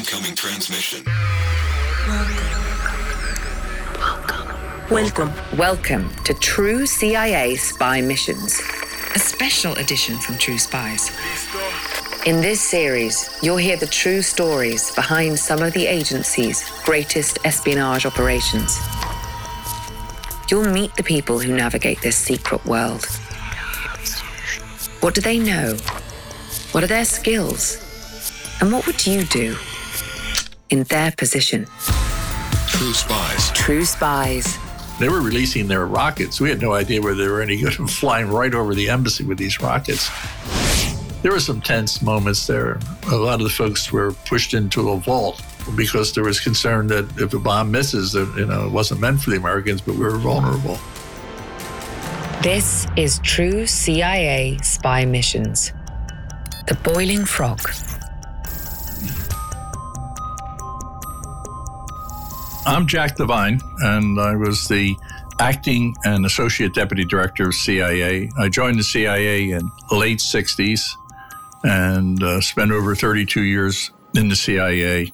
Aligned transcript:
Incoming 0.00 0.34
transmission. 0.34 1.04
Welcome. 4.90 5.30
Welcome 5.58 6.08
to 6.24 6.32
True 6.32 6.86
CIA 6.86 7.54
Spy 7.56 8.00
Missions, 8.00 8.62
a 9.14 9.18
special 9.18 9.74
edition 9.74 10.16
from 10.16 10.38
True 10.38 10.56
Spies. 10.56 11.10
In 12.24 12.40
this 12.40 12.62
series, 12.62 13.28
you'll 13.42 13.58
hear 13.58 13.76
the 13.76 13.88
true 13.88 14.22
stories 14.22 14.90
behind 14.94 15.38
some 15.38 15.60
of 15.60 15.74
the 15.74 15.86
agency's 15.86 16.66
greatest 16.82 17.38
espionage 17.44 18.06
operations. 18.06 18.78
You'll 20.50 20.72
meet 20.72 20.96
the 20.96 21.04
people 21.04 21.40
who 21.40 21.54
navigate 21.54 22.00
this 22.00 22.16
secret 22.16 22.64
world. 22.64 23.04
What 25.00 25.14
do 25.14 25.20
they 25.20 25.38
know? 25.38 25.76
What 26.72 26.84
are 26.84 26.86
their 26.86 27.04
skills? 27.04 27.76
And 28.62 28.72
what 28.72 28.86
would 28.86 29.06
you 29.06 29.24
do 29.24 29.58
in 30.70 30.84
their 30.84 31.12
position? 31.12 31.66
True 32.68 32.92
Spies. 32.92 33.50
True 33.52 33.84
Spies. 33.84 34.58
They 34.98 35.08
were 35.08 35.20
releasing 35.20 35.66
their 35.66 35.86
rockets. 35.86 36.40
We 36.40 36.50
had 36.50 36.60
no 36.60 36.74
idea 36.74 37.00
whether 37.00 37.16
they 37.16 37.28
were 37.28 37.42
any 37.42 37.56
good 37.56 37.74
flying 37.90 38.28
right 38.28 38.54
over 38.54 38.74
the 38.74 38.88
embassy 38.90 39.24
with 39.24 39.38
these 39.38 39.60
rockets. 39.60 40.10
There 41.22 41.32
were 41.32 41.40
some 41.40 41.60
tense 41.60 42.00
moments 42.00 42.46
there. 42.46 42.78
A 43.10 43.16
lot 43.16 43.34
of 43.34 43.44
the 43.44 43.50
folks 43.50 43.92
were 43.92 44.12
pushed 44.24 44.54
into 44.54 44.90
a 44.90 44.96
vault 44.98 45.42
because 45.76 46.12
there 46.14 46.24
was 46.24 46.40
concern 46.40 46.86
that 46.88 47.04
if 47.18 47.34
a 47.34 47.38
bomb 47.38 47.70
misses, 47.70 48.12
that 48.12 48.32
you 48.36 48.46
know 48.46 48.66
it 48.66 48.72
wasn't 48.72 49.00
meant 49.00 49.20
for 49.20 49.30
the 49.30 49.36
Americans, 49.36 49.80
but 49.80 49.94
we 49.94 50.04
were 50.04 50.18
vulnerable. 50.18 50.78
This 52.42 52.86
is 52.96 53.20
True 53.22 53.66
CIA 53.66 54.58
Spy 54.62 55.04
Missions. 55.04 55.72
The 56.68 56.74
Boiling 56.82 57.26
Frog. 57.26 57.60
I'm 62.66 62.86
Jack 62.86 63.16
Devine, 63.16 63.60
and 63.78 64.20
I 64.20 64.36
was 64.36 64.68
the 64.68 64.94
acting 65.38 65.94
and 66.04 66.26
associate 66.26 66.74
deputy 66.74 67.04
director 67.04 67.48
of 67.48 67.54
CIA. 67.54 68.30
I 68.38 68.48
joined 68.50 68.78
the 68.78 68.84
CIA 68.84 69.52
in 69.52 69.70
late 69.90 70.18
60s 70.18 70.82
and 71.64 72.22
uh, 72.22 72.40
spent 72.42 72.70
over 72.70 72.94
32 72.94 73.42
years 73.42 73.90
in 74.14 74.28
the 74.28 74.36
CIA. 74.36 75.12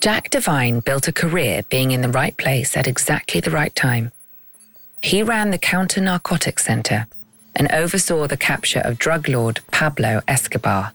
Jack 0.00 0.28
Devine 0.28 0.80
built 0.80 1.08
a 1.08 1.12
career 1.12 1.62
being 1.70 1.92
in 1.92 2.02
the 2.02 2.10
right 2.10 2.36
place 2.36 2.76
at 2.76 2.86
exactly 2.86 3.40
the 3.40 3.50
right 3.50 3.74
time. 3.74 4.12
He 5.02 5.22
ran 5.22 5.50
the 5.50 5.58
Counter 5.58 6.02
Narcotics 6.02 6.66
Center 6.66 7.06
and 7.56 7.72
oversaw 7.72 8.26
the 8.26 8.36
capture 8.36 8.80
of 8.80 8.98
drug 8.98 9.28
lord 9.28 9.60
Pablo 9.70 10.20
Escobar. 10.28 10.92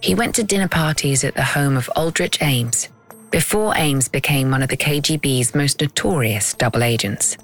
He 0.00 0.14
went 0.14 0.34
to 0.36 0.42
dinner 0.42 0.68
parties 0.68 1.24
at 1.24 1.34
the 1.34 1.44
home 1.44 1.76
of 1.76 1.90
Aldrich 1.94 2.40
Ames 2.42 2.88
before 3.30 3.76
Ames 3.76 4.08
became 4.08 4.50
one 4.50 4.62
of 4.62 4.68
the 4.68 4.76
KGB's 4.76 5.54
most 5.54 5.80
notorious 5.80 6.54
double 6.54 6.82
agents. 6.82 7.36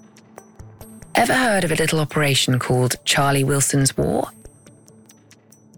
Ever 1.14 1.34
heard 1.34 1.64
of 1.64 1.70
a 1.70 1.76
little 1.76 2.00
operation 2.00 2.58
called 2.58 2.96
Charlie 3.04 3.44
Wilson's 3.44 3.96
War? 3.96 4.30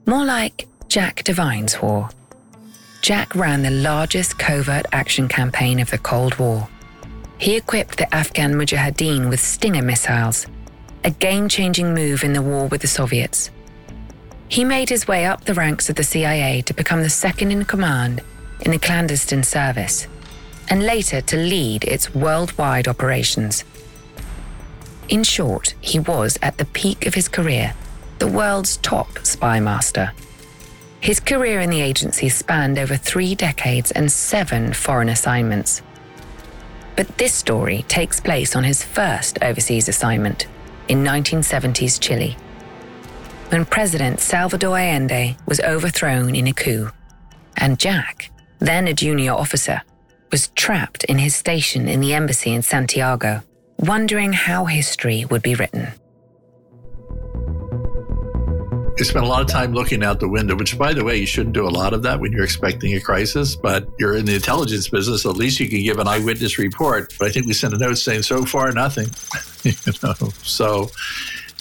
More 0.06 0.24
like 0.24 0.66
Jack 0.88 1.24
Devine's 1.24 1.80
War. 1.82 2.08
Jack 3.02 3.34
ran 3.34 3.62
the 3.62 3.70
largest 3.70 4.38
covert 4.38 4.86
action 4.92 5.28
campaign 5.28 5.80
of 5.80 5.90
the 5.90 5.98
Cold 5.98 6.38
War. 6.38 6.68
He 7.38 7.56
equipped 7.56 7.98
the 7.98 8.12
Afghan 8.14 8.54
Mujahideen 8.54 9.28
with 9.28 9.40
Stinger 9.40 9.82
missiles, 9.82 10.46
a 11.04 11.10
game 11.10 11.48
changing 11.48 11.94
move 11.94 12.24
in 12.24 12.32
the 12.32 12.42
war 12.42 12.66
with 12.66 12.80
the 12.80 12.88
Soviets. 12.88 13.50
He 14.48 14.64
made 14.64 14.88
his 14.88 15.06
way 15.06 15.26
up 15.26 15.44
the 15.44 15.54
ranks 15.54 15.90
of 15.90 15.96
the 15.96 16.02
CIA 16.02 16.62
to 16.62 16.74
become 16.74 17.02
the 17.02 17.10
second 17.10 17.52
in 17.52 17.64
command 17.64 18.22
in 18.60 18.70
the 18.70 18.78
clandestine 18.78 19.42
service, 19.42 20.08
and 20.68 20.82
later 20.82 21.20
to 21.20 21.36
lead 21.36 21.84
its 21.84 22.14
worldwide 22.14 22.88
operations. 22.88 23.64
In 25.08 25.22
short, 25.22 25.74
he 25.80 25.98
was 25.98 26.38
at 26.42 26.58
the 26.58 26.64
peak 26.64 27.06
of 27.06 27.14
his 27.14 27.28
career, 27.28 27.74
the 28.18 28.26
world's 28.26 28.78
top 28.78 29.18
spy 29.22 29.60
master. 29.60 30.12
His 31.00 31.20
career 31.20 31.60
in 31.60 31.70
the 31.70 31.80
agency 31.80 32.28
spanned 32.28 32.78
over 32.78 32.96
three 32.96 33.34
decades 33.34 33.90
and 33.92 34.10
seven 34.10 34.72
foreign 34.72 35.08
assignments. 35.08 35.82
But 36.96 37.18
this 37.18 37.32
story 37.32 37.84
takes 37.86 38.18
place 38.18 38.56
on 38.56 38.64
his 38.64 38.82
first 38.82 39.38
overseas 39.40 39.88
assignment 39.88 40.46
in 40.88 41.04
1970s 41.04 42.00
Chile, 42.00 42.36
when 43.50 43.64
President 43.64 44.20
Salvador 44.20 44.76
Allende 44.78 45.36
was 45.46 45.60
overthrown 45.60 46.34
in 46.34 46.46
a 46.46 46.52
coup, 46.52 46.90
and 47.56 47.78
Jack, 47.78 48.30
then 48.58 48.86
a 48.86 48.92
junior 48.92 49.32
officer, 49.32 49.82
was 50.30 50.48
trapped 50.48 51.04
in 51.04 51.18
his 51.18 51.34
station 51.34 51.88
in 51.88 52.00
the 52.00 52.12
embassy 52.12 52.52
in 52.52 52.60
Santiago, 52.60 53.42
wondering 53.78 54.34
how 54.34 54.66
history 54.66 55.24
would 55.24 55.42
be 55.42 55.54
written. 55.54 55.88
You 58.98 59.04
spent 59.04 59.24
a 59.24 59.28
lot 59.28 59.40
of 59.40 59.46
time 59.46 59.72
looking 59.72 60.02
out 60.02 60.18
the 60.18 60.28
window, 60.28 60.56
which, 60.56 60.76
by 60.76 60.92
the 60.92 61.04
way, 61.04 61.16
you 61.16 61.26
shouldn't 61.26 61.54
do 61.54 61.66
a 61.66 61.70
lot 61.70 61.94
of 61.94 62.02
that 62.02 62.18
when 62.18 62.32
you're 62.32 62.42
expecting 62.42 62.94
a 62.94 63.00
crisis, 63.00 63.54
but 63.54 63.88
you're 64.00 64.16
in 64.16 64.26
the 64.26 64.34
intelligence 64.34 64.88
business. 64.88 65.24
At 65.24 65.36
least 65.36 65.60
you 65.60 65.68
can 65.68 65.84
give 65.84 66.00
an 66.00 66.08
eyewitness 66.08 66.58
report. 66.58 67.14
But 67.16 67.28
I 67.28 67.30
think 67.30 67.46
we 67.46 67.52
sent 67.52 67.74
a 67.74 67.78
note 67.78 67.94
saying, 67.94 68.22
so 68.22 68.44
far, 68.44 68.72
nothing. 68.72 69.08
you 69.62 69.92
know, 70.02 70.14
so 70.42 70.90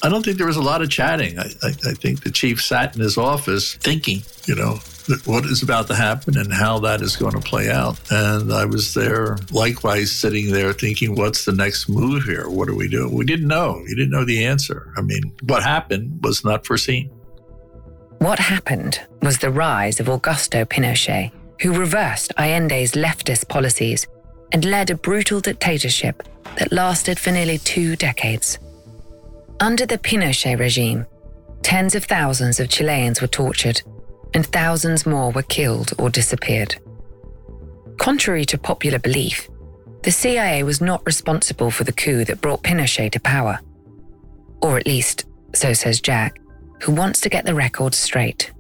I 0.03 0.09
don't 0.09 0.23
think 0.23 0.37
there 0.37 0.47
was 0.47 0.57
a 0.57 0.61
lot 0.61 0.81
of 0.81 0.89
chatting. 0.89 1.39
I, 1.39 1.49
I, 1.63 1.69
I 1.69 1.93
think 1.93 2.23
the 2.23 2.31
chief 2.31 2.61
sat 2.61 2.95
in 2.95 3.01
his 3.01 3.17
office 3.17 3.75
thinking, 3.75 4.21
you 4.45 4.55
know, 4.55 4.79
what 5.25 5.45
is 5.45 5.63
about 5.63 5.87
to 5.87 5.95
happen 5.95 6.37
and 6.37 6.53
how 6.53 6.79
that 6.79 7.01
is 7.01 7.15
going 7.15 7.33
to 7.33 7.39
play 7.39 7.69
out. 7.69 7.99
And 8.11 8.53
I 8.53 8.65
was 8.65 8.93
there, 8.93 9.37
likewise, 9.51 10.11
sitting 10.11 10.51
there 10.51 10.73
thinking, 10.73 11.15
what's 11.15 11.45
the 11.45 11.53
next 11.53 11.89
move 11.89 12.23
here? 12.23 12.49
What 12.49 12.67
do 12.67 12.75
we 12.75 12.87
do? 12.87 13.09
We 13.09 13.25
didn't 13.25 13.47
know. 13.47 13.81
You 13.87 13.95
didn't 13.95 14.11
know 14.11 14.25
the 14.25 14.45
answer. 14.45 14.93
I 14.97 15.01
mean, 15.01 15.33
what 15.43 15.63
happened 15.63 16.19
was 16.23 16.43
not 16.43 16.65
foreseen. 16.65 17.09
What 18.19 18.39
happened 18.39 18.99
was 19.21 19.37
the 19.37 19.51
rise 19.51 19.99
of 19.99 20.07
Augusto 20.07 20.65
Pinochet, 20.65 21.31
who 21.61 21.73
reversed 21.73 22.33
Allende's 22.37 22.93
leftist 22.93 23.47
policies 23.47 24.07
and 24.51 24.65
led 24.65 24.89
a 24.89 24.95
brutal 24.95 25.39
dictatorship 25.39 26.23
that 26.57 26.71
lasted 26.71 27.19
for 27.19 27.31
nearly 27.31 27.57
two 27.59 27.95
decades. 27.95 28.59
Under 29.59 29.87
the 29.87 29.97
Pinochet 29.97 30.59
regime, 30.59 31.05
tens 31.63 31.95
of 31.95 32.03
thousands 32.03 32.59
of 32.59 32.69
Chileans 32.69 33.21
were 33.21 33.27
tortured 33.27 33.81
and 34.33 34.45
thousands 34.45 35.05
more 35.05 35.31
were 35.31 35.41
killed 35.41 35.93
or 35.97 36.09
disappeared. 36.09 36.75
Contrary 37.97 38.45
to 38.45 38.57
popular 38.57 38.99
belief, 38.99 39.49
the 40.03 40.11
CIA 40.11 40.61
was 40.61 40.79
not 40.79 41.05
responsible 41.05 41.71
for 41.71 41.83
the 41.83 41.91
coup 41.91 42.23
that 42.25 42.39
brought 42.39 42.61
Pinochet 42.61 43.11
to 43.13 43.19
power. 43.19 43.59
Or 44.61 44.77
at 44.77 44.85
least, 44.85 45.25
so 45.55 45.73
says 45.73 46.01
Jack, 46.01 46.39
who 46.83 46.91
wants 46.91 47.19
to 47.21 47.29
get 47.29 47.45
the 47.45 47.55
record 47.55 47.95
straight. 47.95 48.51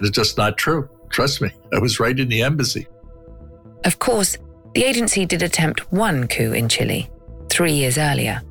It's 0.00 0.10
just 0.10 0.36
not 0.36 0.58
true. 0.58 0.88
Trust 1.08 1.40
me, 1.40 1.50
I 1.72 1.78
was 1.78 1.98
right 1.98 2.18
in 2.18 2.28
the 2.28 2.42
embassy. 2.42 2.86
Of 3.84 3.98
course, 3.98 4.36
the 4.74 4.84
agency 4.84 5.24
did 5.24 5.42
attempt 5.42 5.90
one 5.92 6.28
coup 6.28 6.52
in 6.52 6.68
Chile, 6.68 7.08
three 7.48 7.72
years 7.72 7.96
earlier. 7.96 8.42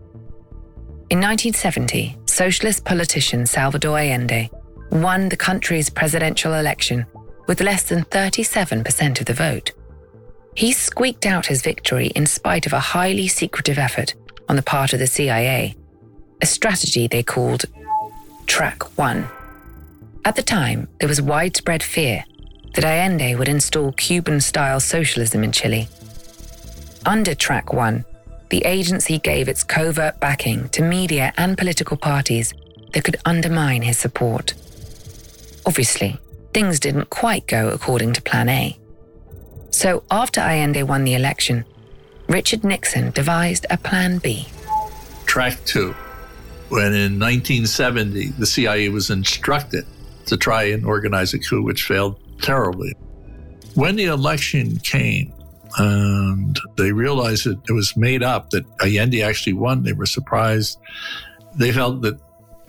In 1.12 1.20
1970, 1.20 2.18
socialist 2.26 2.84
politician 2.84 3.46
Salvador 3.46 4.00
Allende 4.00 4.50
won 4.92 5.30
the 5.30 5.38
country's 5.38 5.88
presidential 5.88 6.56
election 6.56 7.06
with 7.48 7.62
less 7.62 7.84
than 7.84 8.06
37% 8.06 9.20
of 9.20 9.28
the 9.28 9.34
vote. 9.34 9.72
He 10.56 10.72
squeaked 10.72 11.28
out 11.28 11.46
his 11.46 11.62
victory 11.62 12.08
in 12.08 12.26
spite 12.26 12.66
of 12.66 12.74
a 12.74 12.80
highly 12.80 13.28
secretive 13.28 13.78
effort 13.78 14.16
on 14.50 14.56
the 14.56 14.64
part 14.64 14.94
of 14.94 15.00
the 15.00 15.06
CIA, 15.06 15.76
a 16.42 16.46
strategy 16.48 17.08
they 17.08 17.22
called 17.22 17.66
Track 18.48 18.98
1. 18.98 19.28
At 20.26 20.36
the 20.36 20.42
time, 20.42 20.88
there 21.00 21.10
was 21.10 21.22
widespread 21.22 21.84
fear 21.84 22.24
that 22.74 22.84
Allende 22.84 23.36
would 23.36 23.48
install 23.48 23.92
Cuban 23.92 24.42
style 24.42 24.80
socialism 24.80 25.44
in 25.44 25.52
Chile. 25.52 25.88
Under 27.06 27.36
Track 27.36 27.74
1, 27.74 28.04
the 28.50 28.66
agency 28.66 29.20
gave 29.20 29.48
its 29.48 29.64
covert 29.64 30.20
backing 30.20 30.70
to 30.70 30.82
media 30.82 31.34
and 31.38 31.58
political 31.58 31.98
parties 31.98 32.54
that 32.94 33.04
could 33.04 33.18
undermine 33.26 33.82
his 33.82 33.98
support. 33.98 34.54
Obviously, 35.66 36.18
things 36.54 36.80
didn't 36.80 37.10
quite 37.10 37.48
go 37.48 37.70
according 37.70 38.14
to 38.14 38.22
Plan 38.22 38.50
A. 38.50 38.78
So 39.72 40.04
after 40.10 40.40
Allende 40.40 40.84
won 40.84 41.04
the 41.04 41.16
election, 41.16 41.66
Richard 42.30 42.64
Nixon 42.64 43.12
devised 43.12 43.66
a 43.70 43.78
Plan 43.78 44.20
B. 44.20 44.48
Track 45.26 45.64
2. 45.66 45.92
When 46.70 46.94
in 46.94 47.20
1970, 47.20 48.30
the 48.40 48.46
CIA 48.46 48.90
was 48.90 49.10
instructed 49.10 49.86
to 50.28 50.38
try 50.38 50.64
and 50.64 50.86
organize 50.86 51.34
a 51.34 51.40
coup, 51.40 51.62
which 51.62 51.84
failed 51.84 52.18
terribly. 52.42 52.94
When 53.76 53.96
the 53.96 54.06
election 54.06 54.78
came, 54.80 55.34
and 55.78 56.60
they 56.78 56.92
realized 56.92 57.46
that 57.46 57.60
it 57.68 57.74
was 57.74 57.96
made 57.98 58.24
up, 58.24 58.52
that 58.52 58.66
Allende 58.82 59.22
actually 59.22 59.54
won. 59.54 59.84
They 59.84 59.94
were 59.94 60.06
surprised. 60.06 60.80
They 61.56 61.72
felt 61.72 62.02
that 62.02 62.20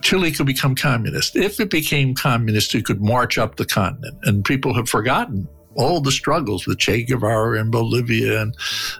Chile 0.01 0.31
could 0.31 0.45
become 0.45 0.75
communist. 0.75 1.35
If 1.35 1.59
it 1.59 1.69
became 1.69 2.15
communist, 2.15 2.75
it 2.75 2.85
could 2.85 3.01
march 3.01 3.37
up 3.37 3.55
the 3.55 3.65
continent. 3.65 4.17
And 4.23 4.43
people 4.43 4.73
have 4.73 4.89
forgotten 4.89 5.47
all 5.75 6.01
the 6.01 6.11
struggles 6.11 6.65
with 6.67 6.79
Che 6.79 7.03
Guevara 7.03 7.59
in 7.59 7.71
Bolivia 7.71 8.41
and 8.41 8.55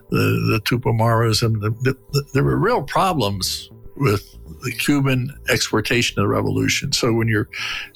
the, 0.09 0.17
the 0.51 0.61
Tupamaros. 0.63 1.43
And 1.43 1.61
the, 1.61 1.71
the, 1.81 2.23
there 2.33 2.43
were 2.43 2.57
real 2.57 2.83
problems 2.83 3.69
with 3.95 4.37
the 4.63 4.71
Cuban 4.71 5.35
exportation 5.49 6.19
of 6.19 6.23
the 6.23 6.27
revolution. 6.27 6.91
So 6.93 7.13
when 7.13 7.27
you're 7.27 7.49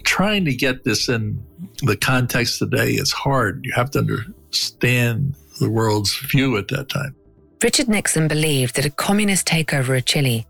trying 0.04 0.46
to 0.46 0.54
get 0.54 0.84
this 0.84 1.10
in 1.10 1.44
the 1.84 1.96
context 1.96 2.60
today, 2.60 2.92
it's 2.92 3.12
hard. 3.12 3.62
You 3.64 3.72
have 3.76 3.92
to 3.92 4.00
understand 4.00 5.36
the 5.62 5.70
world's 5.70 6.18
view 6.18 6.58
at 6.58 6.68
that 6.70 6.90
time. 6.90 7.16
Richard 7.64 7.88
Nixon 7.88 8.28
believed 8.28 8.76
that 8.76 8.86
a 8.86 8.90
communist 8.90 9.48
takeover 9.48 9.98
of 9.98 10.06
Chile 10.06 10.48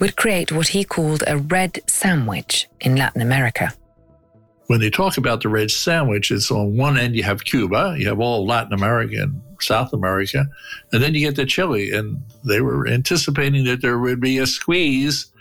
would 0.00 0.16
create 0.16 0.52
what 0.52 0.68
he 0.68 0.84
called 0.84 1.22
a 1.26 1.38
red 1.38 1.80
sandwich 1.86 2.68
in 2.80 2.96
Latin 2.96 3.22
America. 3.22 3.72
When 4.66 4.80
they 4.80 4.90
talk 4.90 5.16
about 5.16 5.42
the 5.42 5.48
red 5.48 5.70
sandwich, 5.70 6.30
it's 6.30 6.50
on 6.50 6.76
one 6.76 6.98
end 6.98 7.16
you 7.16 7.22
have 7.22 7.44
Cuba, 7.44 7.94
you 7.96 8.08
have 8.08 8.20
all 8.20 8.46
Latin 8.46 8.72
America 8.72 9.14
and 9.22 9.40
South 9.60 9.92
America, 9.92 10.46
and 10.92 11.02
then 11.02 11.14
you 11.14 11.20
get 11.20 11.36
to 11.36 11.46
Chile. 11.46 11.92
And 11.92 12.20
they 12.44 12.60
were 12.60 12.86
anticipating 12.86 13.64
that 13.64 13.80
there 13.80 13.98
would 13.98 14.20
be 14.20 14.38
a 14.38 14.46
squeeze 14.46 15.32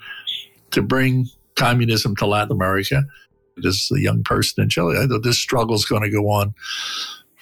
to 0.72 0.81
bring 0.81 1.28
communism 1.56 2.16
to 2.18 2.28
Latin 2.28 2.54
America. 2.54 3.04
A 3.58 4.00
young 4.00 4.24
person 4.24 4.64
in 4.64 4.69
Chile, 4.69 4.98
I 5.00 5.08
thought 5.08 5.24
this 5.24 5.40
struggle 5.40 5.75
is 5.75 5.86
going 5.86 6.04
to 6.04 6.12
go 6.12 6.30
on 6.30 6.54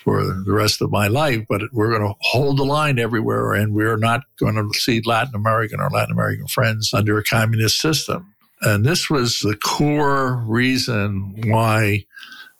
for 0.05 0.23
the 0.23 0.53
rest 0.53 0.83
of 0.83 0.91
my 0.91 1.07
life, 1.07 1.43
but 1.49 1.63
we're 1.73 1.89
going 1.89 2.07
to 2.07 2.13
hold 2.21 2.59
the 2.59 2.63
line 2.63 2.99
everywhere 2.99 3.53
and 3.53 3.73
we're 3.73 3.97
not 3.97 4.21
going 4.39 4.53
to 4.53 4.79
see 4.79 5.01
Latin 5.03 5.33
American 5.33 5.81
or 5.81 5.89
Latin 5.89 6.13
American 6.13 6.45
friends 6.45 6.93
under 6.93 7.17
a 7.17 7.23
communist 7.23 7.81
system. 7.81 8.33
And 8.61 8.85
this 8.85 9.09
was 9.09 9.39
the 9.39 9.55
core 9.55 10.43
reason 10.45 11.41
why 11.47 12.05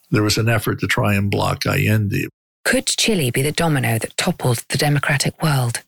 there 0.10 0.24
was 0.24 0.40
an 0.40 0.50
effort 0.50 0.80
to 0.80 0.88
try 0.88 1.14
and 1.14 1.30
block 1.30 1.68
Allende. 1.68 2.28
Could 2.64 2.88
Chile 2.88 3.30
be 3.30 3.44
the 3.44 3.52
domino 3.52 4.00
that 4.00 4.18
toppled 4.18 4.66
the 4.70 4.80
democratic 4.80 5.42
world? 5.44 5.84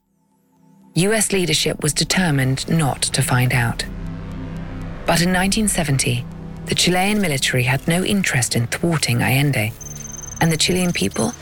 US 0.93 1.31
leadership 1.31 1.81
was 1.81 1.91
determined 1.91 2.69
not 2.69 3.01
to 3.01 3.23
find 3.23 3.51
out. 3.51 3.83
But 5.07 5.21
in 5.21 5.33
1970, 5.33 6.23
the 6.65 6.75
Chilean 6.75 7.19
military 7.19 7.63
had 7.63 7.87
no 7.87 8.03
interest 8.03 8.55
in 8.55 8.67
thwarting 8.67 9.23
Allende, 9.23 9.71
and 10.39 10.51
the 10.51 10.57
Chilean 10.57 10.93
people 10.93 11.33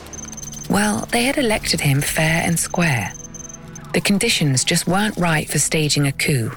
well, 0.69 1.05
they 1.11 1.23
had 1.23 1.37
elected 1.37 1.81
him 1.81 2.01
fair 2.01 2.43
and 2.45 2.59
square. 2.59 3.13
The 3.93 4.01
conditions 4.01 4.63
just 4.63 4.87
weren't 4.87 5.17
right 5.17 5.49
for 5.49 5.59
staging 5.59 6.07
a 6.07 6.11
coup. 6.11 6.51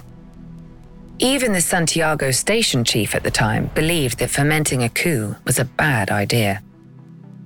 Even 1.19 1.53
the 1.53 1.61
Santiago 1.61 2.31
station 2.31 2.83
chief 2.83 3.13
at 3.13 3.23
the 3.23 3.31
time 3.31 3.69
believed 3.75 4.19
that 4.19 4.29
fermenting 4.29 4.83
a 4.83 4.89
coup 4.89 5.35
was 5.45 5.59
a 5.59 5.65
bad 5.65 6.11
idea. 6.11 6.61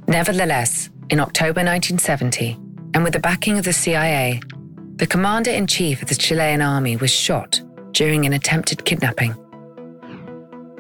Nevertheless, 0.07 0.89
in 1.10 1.19
October 1.19 1.63
1970, 1.63 2.57
and 2.94 3.04
with 3.04 3.13
the 3.13 3.19
backing 3.19 3.57
of 3.57 3.65
the 3.65 3.74
CIA, 3.74 4.42
the 4.98 5.07
commander 5.07 5.51
in 5.51 5.65
chief 5.65 6.01
of 6.01 6.10
the 6.10 6.15
Chilean 6.15 6.62
army 6.62 6.98
was 6.98 7.12
shot 7.12 7.62
during 7.92 8.25
an 8.25 8.33
attempted 8.33 8.86
kidnapping. 8.86 9.36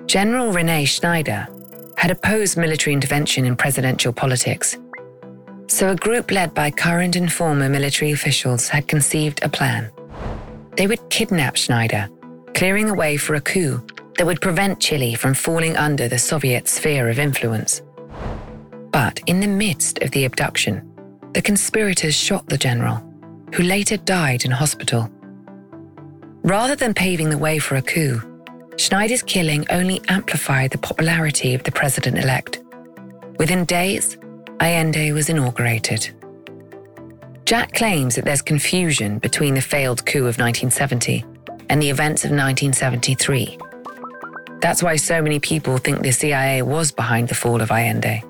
General 0.05 0.51
Rene 0.51 0.85
Schneider 0.85 1.47
had 1.97 2.11
opposed 2.11 2.57
military 2.57 2.93
intervention 2.93 3.45
in 3.45 3.55
presidential 3.55 4.13
politics 4.13 4.77
so 5.67 5.89
a 5.89 5.95
group 5.95 6.31
led 6.31 6.53
by 6.53 6.71
current 6.71 7.15
and 7.15 7.31
former 7.31 7.69
military 7.69 8.11
officials 8.11 8.67
had 8.69 8.87
conceived 8.87 9.43
a 9.43 9.49
plan. 9.49 9.91
They 10.77 10.87
would 10.87 11.09
kidnap 11.09 11.55
Schneider, 11.55 12.09
clearing 12.53 12.89
a 12.89 12.93
way 12.93 13.17
for 13.17 13.35
a 13.35 13.41
coup 13.41 13.85
that 14.17 14.25
would 14.25 14.41
prevent 14.41 14.79
Chile 14.79 15.15
from 15.15 15.33
falling 15.33 15.75
under 15.77 16.07
the 16.07 16.19
Soviet 16.19 16.67
sphere 16.67 17.09
of 17.09 17.19
influence. 17.19 17.81
But 18.91 19.19
in 19.25 19.39
the 19.39 19.47
midst 19.47 19.99
of 20.03 20.11
the 20.11 20.25
abduction, 20.25 20.87
the 21.33 21.41
conspirators 21.41 22.15
shot 22.15 22.47
the 22.47 22.57
general, 22.57 23.03
who 23.53 23.63
later 23.63 23.97
died 23.97 24.45
in 24.45 24.51
hospital. 24.51 25.09
Rather 26.43 26.75
than 26.75 26.93
paving 26.93 27.29
the 27.29 27.37
way 27.37 27.57
for 27.57 27.75
a 27.75 27.81
coup, 27.81 28.21
Schneider's 28.77 29.23
killing 29.23 29.65
only 29.69 30.01
amplified 30.09 30.71
the 30.71 30.77
popularity 30.77 31.53
of 31.53 31.63
the 31.63 31.71
president 31.71 32.17
elect. 32.17 32.61
Within 33.39 33.65
days, 33.65 34.17
Allende 34.59 35.11
was 35.11 35.29
inaugurated. 35.29 36.09
Jack 37.45 37.73
claims 37.73 38.15
that 38.15 38.25
there's 38.25 38.41
confusion 38.41 39.19
between 39.19 39.53
the 39.53 39.61
failed 39.61 40.05
coup 40.05 40.27
of 40.27 40.37
1970 40.37 41.25
and 41.69 41.81
the 41.81 41.89
events 41.89 42.23
of 42.23 42.31
1973. 42.31 43.57
That's 44.61 44.81
why 44.81 44.95
so 44.95 45.21
many 45.21 45.39
people 45.39 45.77
think 45.77 46.01
the 46.01 46.11
CIA 46.11 46.61
was 46.61 46.91
behind 46.91 47.27
the 47.27 47.35
fall 47.35 47.61
of 47.61 47.69
Allende. 47.69 48.23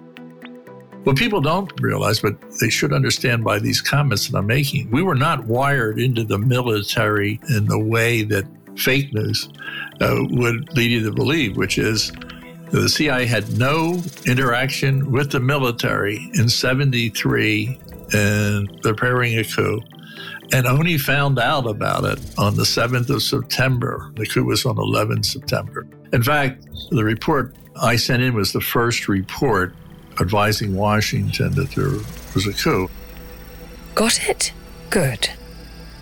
What 1.04 1.18
people 1.18 1.42
don't 1.42 1.72
realize, 1.82 2.22
but 2.22 2.36
they 2.60 2.70
should 2.70 2.94
understand 2.94 3.44
by 3.44 3.60
these 3.60 3.82
comments 3.82 4.30
that 4.30 4.38
I'm 4.38 4.48
making, 4.48 4.90
we 4.90 5.04
were 5.04 5.16
not 5.16 5.46
wired 5.46 6.00
into 6.00 6.24
the 6.24 6.40
military 6.40 7.40
in 7.50 7.66
the 7.66 7.78
way 7.78 8.24
that 8.24 8.46
fake 8.78 9.14
news 9.14 9.50
uh, 10.02 10.16
would 10.32 10.76
lead 10.76 10.92
you 10.92 11.04
to 11.04 11.12
believe, 11.12 11.58
which 11.58 11.78
is 11.78 12.12
the 12.82 12.90
CIA 12.90 13.26
had 13.26 13.58
no 13.58 14.02
interaction 14.26 15.12
with 15.12 15.32
the 15.32 15.40
military 15.40 16.30
in 16.34 16.50
73 16.50 17.80
in 18.14 18.80
preparing 18.82 19.38
a 19.38 19.44
coup 19.44 19.82
and 20.52 20.66
only 20.66 20.98
found 20.98 21.40
out 21.40 21.68
about 21.68 22.04
it 22.04 22.20
on 22.38 22.56
the 22.56 22.64
7th 22.64 23.10
of 23.10 23.22
September. 23.22 24.12
The 24.16 24.26
coup 24.26 24.44
was 24.44 24.66
on 24.66 24.78
11 24.78 25.24
September. 25.24 25.88
In 26.12 26.24
fact, 26.24 26.66
the 26.92 27.04
report 27.04 27.56
I 27.82 27.96
sent 27.96 28.22
in 28.22 28.34
was 28.34 28.54
the 28.54 28.62
first 28.62 29.08
report 29.08 29.76
advising 30.20 30.76
Washington 30.76 31.54
that 31.56 31.72
there 31.72 31.90
was 32.36 32.46
a 32.48 32.54
coup. 32.54 32.90
Got 33.96 34.28
it? 34.28 34.52
Good. 34.90 35.30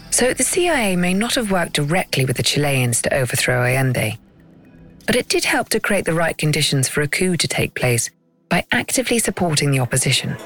So 0.09 0.33
the 0.33 0.43
CIA 0.43 0.95
may 0.95 1.13
not 1.13 1.35
have 1.35 1.51
worked 1.51 1.73
directly 1.73 2.25
with 2.25 2.37
the 2.37 2.43
Chileans 2.43 3.01
to 3.03 3.13
overthrow 3.13 3.63
Allende, 3.63 4.17
but 5.11 5.19
it 5.19 5.27
did 5.27 5.43
help 5.43 5.67
to 5.67 5.77
create 5.77 6.05
the 6.05 6.13
right 6.13 6.37
conditions 6.37 6.87
for 6.87 7.01
a 7.01 7.07
coup 7.09 7.35
to 7.35 7.45
take 7.45 7.75
place 7.75 8.09
by 8.47 8.65
actively 8.71 9.19
supporting 9.19 9.69
the 9.69 9.77
opposition. 9.77 10.37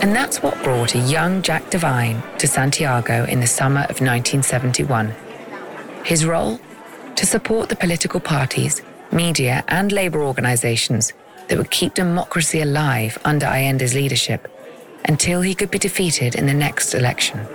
And 0.00 0.16
that's 0.16 0.42
what 0.42 0.54
brought 0.64 0.94
a 0.94 0.98
young 1.00 1.42
Jack 1.42 1.68
Devine 1.68 2.22
to 2.38 2.48
Santiago 2.48 3.26
in 3.26 3.40
the 3.40 3.46
summer 3.46 3.80
of 3.80 4.00
1971. 4.00 5.14
His 6.04 6.24
role? 6.24 6.58
To 7.16 7.26
support 7.26 7.68
the 7.68 7.76
political 7.76 8.18
parties, 8.18 8.80
media, 9.12 9.62
and 9.68 9.92
labor 9.92 10.22
organizations 10.22 11.12
that 11.48 11.58
would 11.58 11.70
keep 11.70 11.92
democracy 11.92 12.62
alive 12.62 13.18
under 13.26 13.44
Allende's 13.44 13.92
leadership 13.92 14.50
until 15.04 15.42
he 15.42 15.54
could 15.54 15.70
be 15.70 15.78
defeated 15.78 16.34
in 16.34 16.46
the 16.46 16.54
next 16.54 16.94
election. 16.94 17.46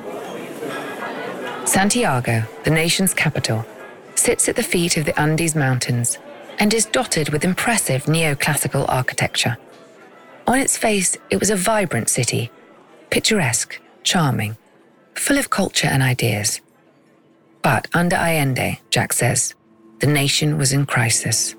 Santiago, 1.65 2.44
the 2.63 2.72
nation's 2.72 3.13
capital, 3.13 3.65
sits 4.15 4.50
at 4.50 4.56
the 4.56 4.63
feet 4.63 4.98
of 4.98 5.06
the 5.06 5.20
Andes 5.20 5.56
Mountains 5.56 6.18
and 6.60 6.74
is 6.74 6.86
dotted 6.86 7.30
with 7.30 7.46
impressive 7.46 8.06
neoclassical 8.06 8.86
architecture. 8.89 9.58
On 10.48 10.60
its 10.60 10.77
face, 10.77 11.18
it 11.30 11.39
was 11.39 11.50
a 11.50 11.56
vibrant 11.56 12.10
city, 12.10 12.51
picturesque, 13.10 13.80
charming, 14.03 14.58
full 15.15 15.38
of 15.38 15.50
culture 15.50 15.88
and 15.88 16.03
ideas. 16.03 16.62
But 17.62 17.88
under 17.94 18.15
Allende, 18.15 18.80
Jack 18.89 19.13
says, 19.13 19.53
the 20.00 20.08
nation 20.08 20.58
was 20.58 20.74
in 20.74 20.86
crisis. 20.86 21.56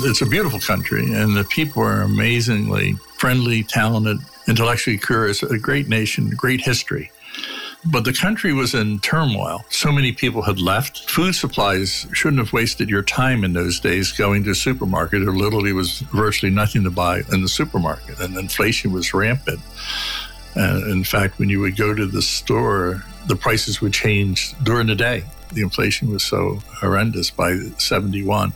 It's 0.00 0.20
a 0.20 0.26
beautiful 0.26 0.60
country, 0.60 1.12
and 1.12 1.36
the 1.36 1.44
people 1.44 1.82
are 1.82 2.02
amazingly 2.02 2.94
friendly, 3.16 3.62
talented, 3.62 4.18
intellectually 4.48 4.98
curious, 4.98 5.42
a 5.42 5.58
great 5.58 5.88
nation, 5.88 6.30
great 6.30 6.60
history. 6.60 7.10
But 7.88 8.04
the 8.04 8.12
country 8.12 8.52
was 8.52 8.74
in 8.74 8.98
turmoil. 8.98 9.64
So 9.70 9.92
many 9.92 10.10
people 10.10 10.42
had 10.42 10.58
left. 10.58 11.08
Food 11.08 11.34
supplies 11.34 12.06
shouldn't 12.12 12.38
have 12.38 12.52
wasted 12.52 12.88
your 12.88 13.02
time 13.02 13.44
in 13.44 13.52
those 13.52 13.78
days 13.78 14.10
going 14.10 14.42
to 14.44 14.50
a 14.50 14.54
supermarket. 14.54 15.24
There 15.24 15.32
literally 15.32 15.72
was 15.72 16.00
virtually 16.00 16.50
nothing 16.50 16.82
to 16.84 16.90
buy 16.90 17.22
in 17.32 17.42
the 17.42 17.48
supermarket, 17.48 18.18
and 18.18 18.36
inflation 18.36 18.92
was 18.92 19.14
rampant. 19.14 19.60
In 20.56 21.04
fact, 21.04 21.38
when 21.38 21.48
you 21.48 21.60
would 21.60 21.76
go 21.76 21.94
to 21.94 22.06
the 22.06 22.22
store, 22.22 23.04
the 23.26 23.36
prices 23.36 23.80
would 23.80 23.92
change 23.92 24.54
during 24.64 24.86
the 24.86 24.94
day. 24.96 25.22
The 25.52 25.62
inflation 25.62 26.10
was 26.10 26.24
so 26.24 26.58
horrendous 26.80 27.30
by 27.30 27.58
71. 27.78 28.52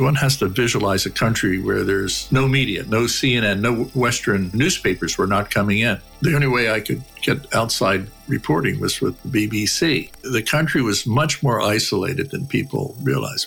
One 0.00 0.14
has 0.14 0.38
to 0.38 0.48
visualize 0.48 1.04
a 1.04 1.10
country 1.10 1.60
where 1.60 1.84
there's 1.84 2.30
no 2.32 2.48
media, 2.48 2.84
no 2.84 3.02
CNN, 3.02 3.60
no 3.60 3.84
Western 3.94 4.50
newspapers 4.54 5.18
were 5.18 5.26
not 5.26 5.50
coming 5.50 5.80
in. 5.80 6.00
The 6.22 6.34
only 6.34 6.46
way 6.46 6.70
I 6.70 6.80
could 6.80 7.02
get 7.20 7.54
outside 7.54 8.06
reporting 8.26 8.80
was 8.80 9.00
with 9.02 9.20
the 9.22 9.28
BBC. 9.28 10.10
The 10.22 10.42
country 10.42 10.80
was 10.80 11.06
much 11.06 11.42
more 11.42 11.60
isolated 11.60 12.30
than 12.30 12.46
people 12.46 12.96
realize. 13.02 13.46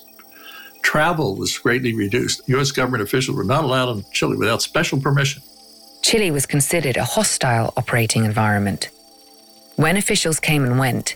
Travel 0.83 1.35
was 1.35 1.57
greatly 1.57 1.95
reduced. 1.95 2.41
U.S. 2.47 2.71
government 2.71 3.01
officials 3.01 3.35
were 3.35 3.43
not 3.43 3.63
allowed 3.63 3.97
in 3.97 4.05
Chile 4.11 4.37
without 4.37 4.61
special 4.61 4.99
permission. 4.99 5.41
Chile 6.03 6.29
was 6.29 6.45
considered 6.45 6.97
a 6.97 7.05
hostile 7.05 7.73
operating 7.77 8.25
environment. 8.25 8.89
when 9.77 9.97
officials 9.97 10.39
came 10.39 10.63
and 10.63 10.77
went, 10.77 11.15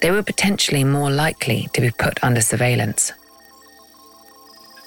they 0.00 0.12
were 0.12 0.22
potentially 0.22 0.84
more 0.84 1.10
likely 1.10 1.68
to 1.72 1.80
be 1.80 1.90
put 1.90 2.22
under 2.22 2.40
surveillance. 2.40 3.12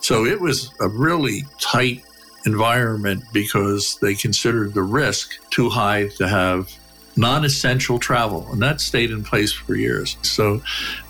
So 0.04 0.26
it 0.26 0.42
was 0.42 0.70
a 0.82 0.90
really 0.90 1.46
tight 1.60 2.04
environment 2.46 3.24
because 3.32 3.98
they 4.02 4.16
considered 4.16 4.74
the 4.74 4.84
risk 4.84 5.32
too 5.50 5.70
high 5.70 6.10
to 6.18 6.28
have 6.28 6.70
non 7.16 7.46
essential 7.46 8.00
travel. 8.00 8.46
And 8.52 8.62
that 8.62 8.82
stayed 8.82 9.12
in 9.12 9.24
place 9.24 9.54
for 9.54 9.76
years. 9.76 10.18
So 10.22 10.62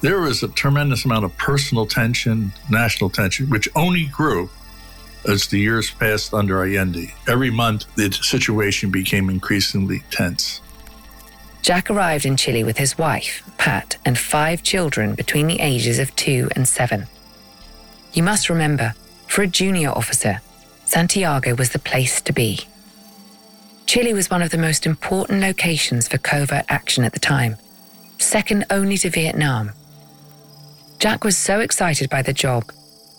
there 0.01 0.21
was 0.21 0.43
a 0.43 0.47
tremendous 0.47 1.05
amount 1.05 1.25
of 1.25 1.35
personal 1.37 1.87
tension, 1.87 2.51
national 2.69 3.09
tension, 3.09 3.49
which 3.49 3.67
only 3.75 4.05
grew 4.05 4.51
as 5.27 5.47
the 5.47 5.59
years 5.59 5.89
passed 5.89 6.31
under 6.31 6.63
Allende. 6.63 7.15
Every 7.27 7.49
month, 7.49 7.85
the 7.95 8.11
situation 8.11 8.91
became 8.91 9.27
increasingly 9.27 10.03
tense. 10.11 10.61
Jack 11.63 11.89
arrived 11.89 12.27
in 12.27 12.37
Chile 12.37 12.63
with 12.63 12.77
his 12.77 12.95
wife, 12.95 13.41
Pat, 13.57 13.97
and 14.05 14.19
five 14.19 14.61
children 14.61 15.15
between 15.15 15.47
the 15.47 15.61
ages 15.61 15.97
of 15.97 16.15
two 16.15 16.47
and 16.55 16.67
seven. 16.67 17.07
You 18.13 18.23
must 18.23 18.49
remember, 18.49 18.93
for 19.27 19.41
a 19.41 19.47
junior 19.47 19.89
officer, 19.89 20.41
Santiago 20.85 21.55
was 21.55 21.71
the 21.71 21.79
place 21.79 22.21
to 22.21 22.33
be. 22.33 22.67
Chile 23.87 24.13
was 24.13 24.29
one 24.29 24.41
of 24.41 24.51
the 24.51 24.57
most 24.57 24.85
important 24.85 25.41
locations 25.41 26.07
for 26.07 26.17
covert 26.17 26.65
action 26.69 27.03
at 27.03 27.13
the 27.13 27.19
time, 27.19 27.57
second 28.19 28.65
only 28.69 28.97
to 28.97 29.09
Vietnam. 29.09 29.71
Jack 30.99 31.23
was 31.23 31.37
so 31.37 31.59
excited 31.59 32.09
by 32.09 32.21
the 32.21 32.33
job 32.33 32.71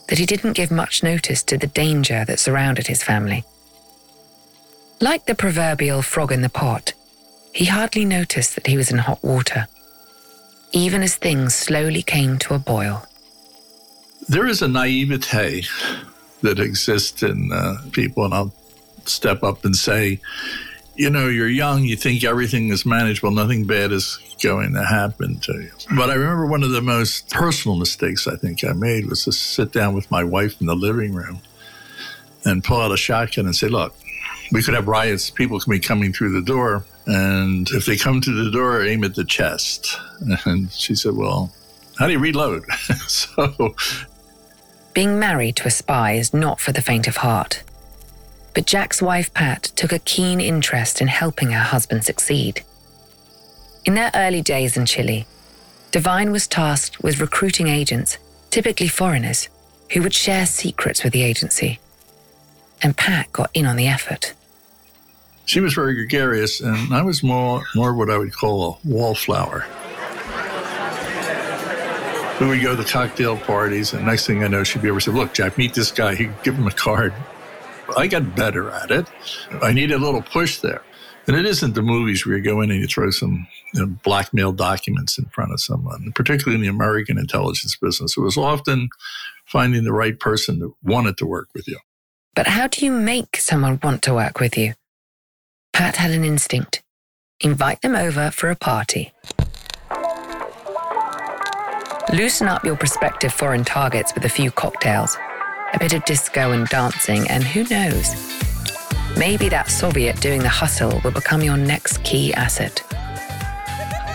that 0.08 0.18
he 0.18 0.26
didn't 0.26 0.52
give 0.52 0.70
much 0.70 1.02
notice 1.02 1.42
to 1.42 1.58
the 1.58 1.66
danger 1.66 2.24
that 2.24 2.38
surrounded 2.38 2.86
his 2.86 3.02
family. 3.02 3.44
Like 5.00 5.26
the 5.26 5.34
proverbial 5.34 6.02
frog 6.02 6.30
in 6.30 6.42
the 6.42 6.48
pot, 6.48 6.92
he 7.52 7.66
hardly 7.66 8.04
noticed 8.04 8.54
that 8.54 8.66
he 8.66 8.76
was 8.76 8.90
in 8.90 8.98
hot 8.98 9.22
water, 9.22 9.66
even 10.72 11.02
as 11.02 11.16
things 11.16 11.54
slowly 11.54 12.02
came 12.02 12.38
to 12.38 12.54
a 12.54 12.58
boil. 12.58 13.06
There 14.28 14.46
is 14.46 14.62
a 14.62 14.68
naivete 14.68 15.64
that 16.42 16.58
exists 16.58 17.22
in 17.22 17.52
uh, 17.52 17.76
people, 17.92 18.24
and 18.24 18.34
I'll 18.34 18.52
step 19.04 19.42
up 19.42 19.64
and 19.64 19.76
say, 19.76 20.20
you 20.96 21.10
know, 21.10 21.28
you're 21.28 21.48
young, 21.48 21.84
you 21.84 21.96
think 21.96 22.24
everything 22.24 22.68
is 22.68 22.86
manageable, 22.86 23.32
nothing 23.32 23.66
bad 23.66 23.92
is 23.92 24.18
going 24.42 24.74
to 24.74 24.84
happen 24.84 25.38
to 25.40 25.52
you. 25.54 25.70
But 25.96 26.10
I 26.10 26.14
remember 26.14 26.46
one 26.46 26.62
of 26.62 26.70
the 26.70 26.80
most 26.80 27.30
personal 27.30 27.76
mistakes 27.76 28.26
I 28.26 28.36
think 28.36 28.64
I 28.64 28.72
made 28.72 29.06
was 29.06 29.24
to 29.24 29.32
sit 29.32 29.72
down 29.72 29.94
with 29.94 30.10
my 30.10 30.22
wife 30.22 30.60
in 30.60 30.66
the 30.66 30.76
living 30.76 31.12
room 31.12 31.40
and 32.44 32.62
pull 32.62 32.80
out 32.80 32.92
a 32.92 32.96
shotgun 32.96 33.46
and 33.46 33.56
say, 33.56 33.68
look, 33.68 33.94
we 34.52 34.62
could 34.62 34.74
have 34.74 34.86
riots, 34.86 35.30
people 35.30 35.58
can 35.58 35.70
be 35.70 35.80
coming 35.80 36.12
through 36.12 36.32
the 36.32 36.42
door. 36.42 36.84
And 37.06 37.68
if 37.70 37.86
they 37.86 37.96
come 37.96 38.20
to 38.20 38.44
the 38.44 38.50
door, 38.50 38.82
aim 38.84 39.04
at 39.04 39.14
the 39.14 39.24
chest. 39.24 39.98
And 40.46 40.70
she 40.70 40.94
said, 40.94 41.14
well, 41.14 41.52
how 41.98 42.06
do 42.06 42.12
you 42.12 42.18
reload? 42.18 42.64
so. 43.08 43.74
Being 44.94 45.18
married 45.18 45.56
to 45.56 45.66
a 45.66 45.72
spy 45.72 46.12
is 46.12 46.32
not 46.32 46.60
for 46.60 46.70
the 46.70 46.80
faint 46.80 47.08
of 47.08 47.16
heart. 47.16 47.64
But 48.54 48.64
Jack's 48.66 49.02
wife, 49.02 49.34
Pat, 49.34 49.64
took 49.74 49.92
a 49.92 49.98
keen 49.98 50.40
interest 50.40 51.00
in 51.00 51.08
helping 51.08 51.50
her 51.50 51.58
husband 51.58 52.04
succeed. 52.04 52.62
In 53.84 53.94
their 53.94 54.12
early 54.14 54.40
days 54.40 54.76
in 54.76 54.86
Chile, 54.86 55.26
Devine 55.90 56.30
was 56.30 56.46
tasked 56.46 57.02
with 57.02 57.20
recruiting 57.20 57.66
agents, 57.66 58.18
typically 58.50 58.86
foreigners, 58.86 59.48
who 59.92 60.02
would 60.02 60.14
share 60.14 60.46
secrets 60.46 61.02
with 61.02 61.12
the 61.12 61.22
agency. 61.22 61.80
And 62.80 62.96
Pat 62.96 63.32
got 63.32 63.50
in 63.52 63.66
on 63.66 63.74
the 63.74 63.88
effort. 63.88 64.32
She 65.44 65.58
was 65.58 65.74
very 65.74 65.94
gregarious, 65.94 66.60
and 66.60 66.94
I 66.94 67.02
was 67.02 67.22
more, 67.24 67.64
more 67.74 67.94
what 67.94 68.10
I 68.10 68.16
would 68.16 68.32
call 68.32 68.78
a 68.84 68.88
wallflower. 68.88 69.66
We 72.40 72.48
would 72.48 72.62
go 72.62 72.74
to 72.74 72.84
cocktail 72.84 73.36
parties, 73.36 73.92
and 73.92 74.04
next 74.06 74.26
thing 74.26 74.42
I 74.42 74.48
know, 74.48 74.64
she'd 74.64 74.82
be 74.82 74.90
over 74.90 74.98
say, 74.98 75.12
Look, 75.12 75.34
Jack, 75.34 75.56
meet 75.56 75.74
this 75.74 75.92
guy. 75.92 76.16
He'd 76.16 76.32
give 76.42 76.56
him 76.56 76.66
a 76.66 76.72
card. 76.72 77.14
I 77.96 78.08
got 78.08 78.34
better 78.34 78.70
at 78.70 78.90
it. 78.90 79.06
I 79.62 79.72
need 79.72 79.92
a 79.92 79.98
little 79.98 80.22
push 80.22 80.58
there. 80.58 80.82
And 81.26 81.36
it 81.36 81.46
isn't 81.46 81.74
the 81.74 81.82
movies 81.82 82.26
where 82.26 82.36
you 82.36 82.42
go 82.42 82.60
in 82.60 82.70
and 82.70 82.80
you 82.80 82.86
throw 82.86 83.10
some 83.10 83.46
you 83.72 83.80
know, 83.80 83.86
blackmail 84.02 84.52
documents 84.52 85.16
in 85.16 85.26
front 85.26 85.52
of 85.52 85.60
someone, 85.60 86.12
particularly 86.14 86.56
in 86.56 86.62
the 86.62 86.68
American 86.68 87.18
intelligence 87.18 87.76
business. 87.76 88.16
It 88.16 88.20
was 88.20 88.36
often 88.36 88.88
finding 89.46 89.84
the 89.84 89.92
right 89.92 90.18
person 90.18 90.58
that 90.58 90.72
wanted 90.82 91.16
to 91.18 91.26
work 91.26 91.48
with 91.54 91.68
you. 91.68 91.78
But 92.34 92.48
how 92.48 92.66
do 92.66 92.84
you 92.84 92.90
make 92.90 93.36
someone 93.36 93.78
want 93.82 94.02
to 94.02 94.14
work 94.14 94.40
with 94.40 94.58
you? 94.58 94.72
Pat 95.72 95.96
had 95.96 96.10
an 96.10 96.24
instinct 96.24 96.82
invite 97.40 97.82
them 97.82 97.94
over 97.94 98.30
for 98.30 98.50
a 98.50 98.56
party. 98.56 99.12
Loosen 102.12 102.48
up 102.48 102.64
your 102.64 102.76
prospective 102.76 103.32
foreign 103.32 103.64
targets 103.64 104.14
with 104.14 104.24
a 104.24 104.28
few 104.28 104.50
cocktails 104.50 105.16
a 105.74 105.78
bit 105.78 105.92
of 105.92 106.04
disco 106.04 106.52
and 106.52 106.68
dancing, 106.68 107.28
and 107.28 107.42
who 107.42 107.64
knows? 107.64 108.14
Maybe 109.18 109.48
that 109.48 109.68
Soviet 109.68 110.20
doing 110.20 110.40
the 110.40 110.48
hustle 110.48 111.00
will 111.02 111.10
become 111.10 111.42
your 111.42 111.56
next 111.56 112.02
key 112.04 112.32
asset. 112.32 112.78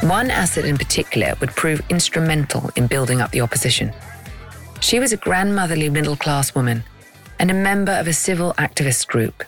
One 0.02 0.32
asset 0.32 0.64
in 0.64 0.78
particular 0.78 1.36
would 1.42 1.50
prove 1.52 1.82
instrumental 1.90 2.70
in 2.78 2.88
building 2.88 3.20
up 3.20 3.32
the 3.32 3.42
opposition. 3.42 3.94
She 4.80 5.00
was 5.00 5.12
a 5.12 5.18
grandmotherly 5.18 5.90
middle 5.90 6.16
class 6.16 6.56
woman 6.56 6.84
and 7.40 7.52
a 7.52 7.54
member 7.54 7.92
of 7.92 8.08
a 8.08 8.14
civil 8.14 8.54
activist 8.54 9.08
group. 9.08 9.44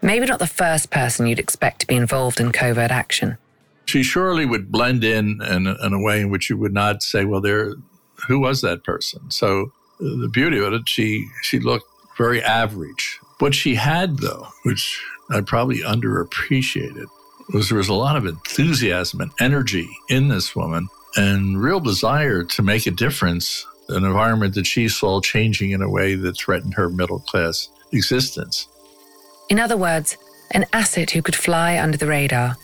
Maybe 0.00 0.24
not 0.24 0.38
the 0.38 0.46
first 0.46 0.90
person 0.90 1.26
you'd 1.26 1.38
expect 1.38 1.80
to 1.80 1.86
be 1.86 1.96
involved 1.96 2.40
in 2.40 2.52
covert 2.52 2.90
action. 2.90 3.36
She 3.86 4.02
surely 4.02 4.46
would 4.46 4.72
blend 4.72 5.04
in 5.04 5.42
in, 5.42 5.66
in 5.66 5.92
a 5.92 6.02
way 6.02 6.20
in 6.20 6.30
which 6.30 6.48
you 6.50 6.56
would 6.56 6.72
not 6.72 7.02
say, 7.02 7.24
well, 7.24 7.40
there, 7.40 7.74
who 8.28 8.40
was 8.40 8.60
that 8.62 8.84
person? 8.84 9.30
So 9.30 9.72
uh, 10.00 10.16
the 10.20 10.30
beauty 10.32 10.58
of 10.58 10.72
it, 10.72 10.88
she 10.88 11.26
she 11.42 11.58
looked 11.58 11.86
very 12.16 12.42
average. 12.42 13.18
What 13.38 13.54
she 13.54 13.74
had, 13.74 14.18
though, 14.18 14.48
which 14.62 15.00
I 15.30 15.40
probably 15.40 15.80
underappreciated, 15.80 17.06
was 17.52 17.68
there 17.68 17.78
was 17.78 17.88
a 17.88 17.94
lot 17.94 18.16
of 18.16 18.26
enthusiasm 18.26 19.20
and 19.20 19.30
energy 19.40 19.88
in 20.08 20.28
this 20.28 20.54
woman 20.54 20.88
and 21.16 21.60
real 21.60 21.80
desire 21.80 22.42
to 22.42 22.62
make 22.62 22.86
a 22.86 22.90
difference 22.90 23.66
in 23.88 23.96
an 23.96 24.04
environment 24.04 24.54
that 24.54 24.66
she 24.66 24.88
saw 24.88 25.20
changing 25.20 25.72
in 25.72 25.82
a 25.82 25.90
way 25.90 26.14
that 26.14 26.36
threatened 26.36 26.74
her 26.74 26.88
middle 26.88 27.20
class 27.20 27.68
existence. 27.92 28.68
In 29.48 29.60
other 29.60 29.76
words, 29.76 30.16
an 30.52 30.64
asset 30.72 31.10
who 31.10 31.22
could 31.22 31.36
fly 31.36 31.78
under 31.78 31.98
the 31.98 32.06
radar. 32.06 32.56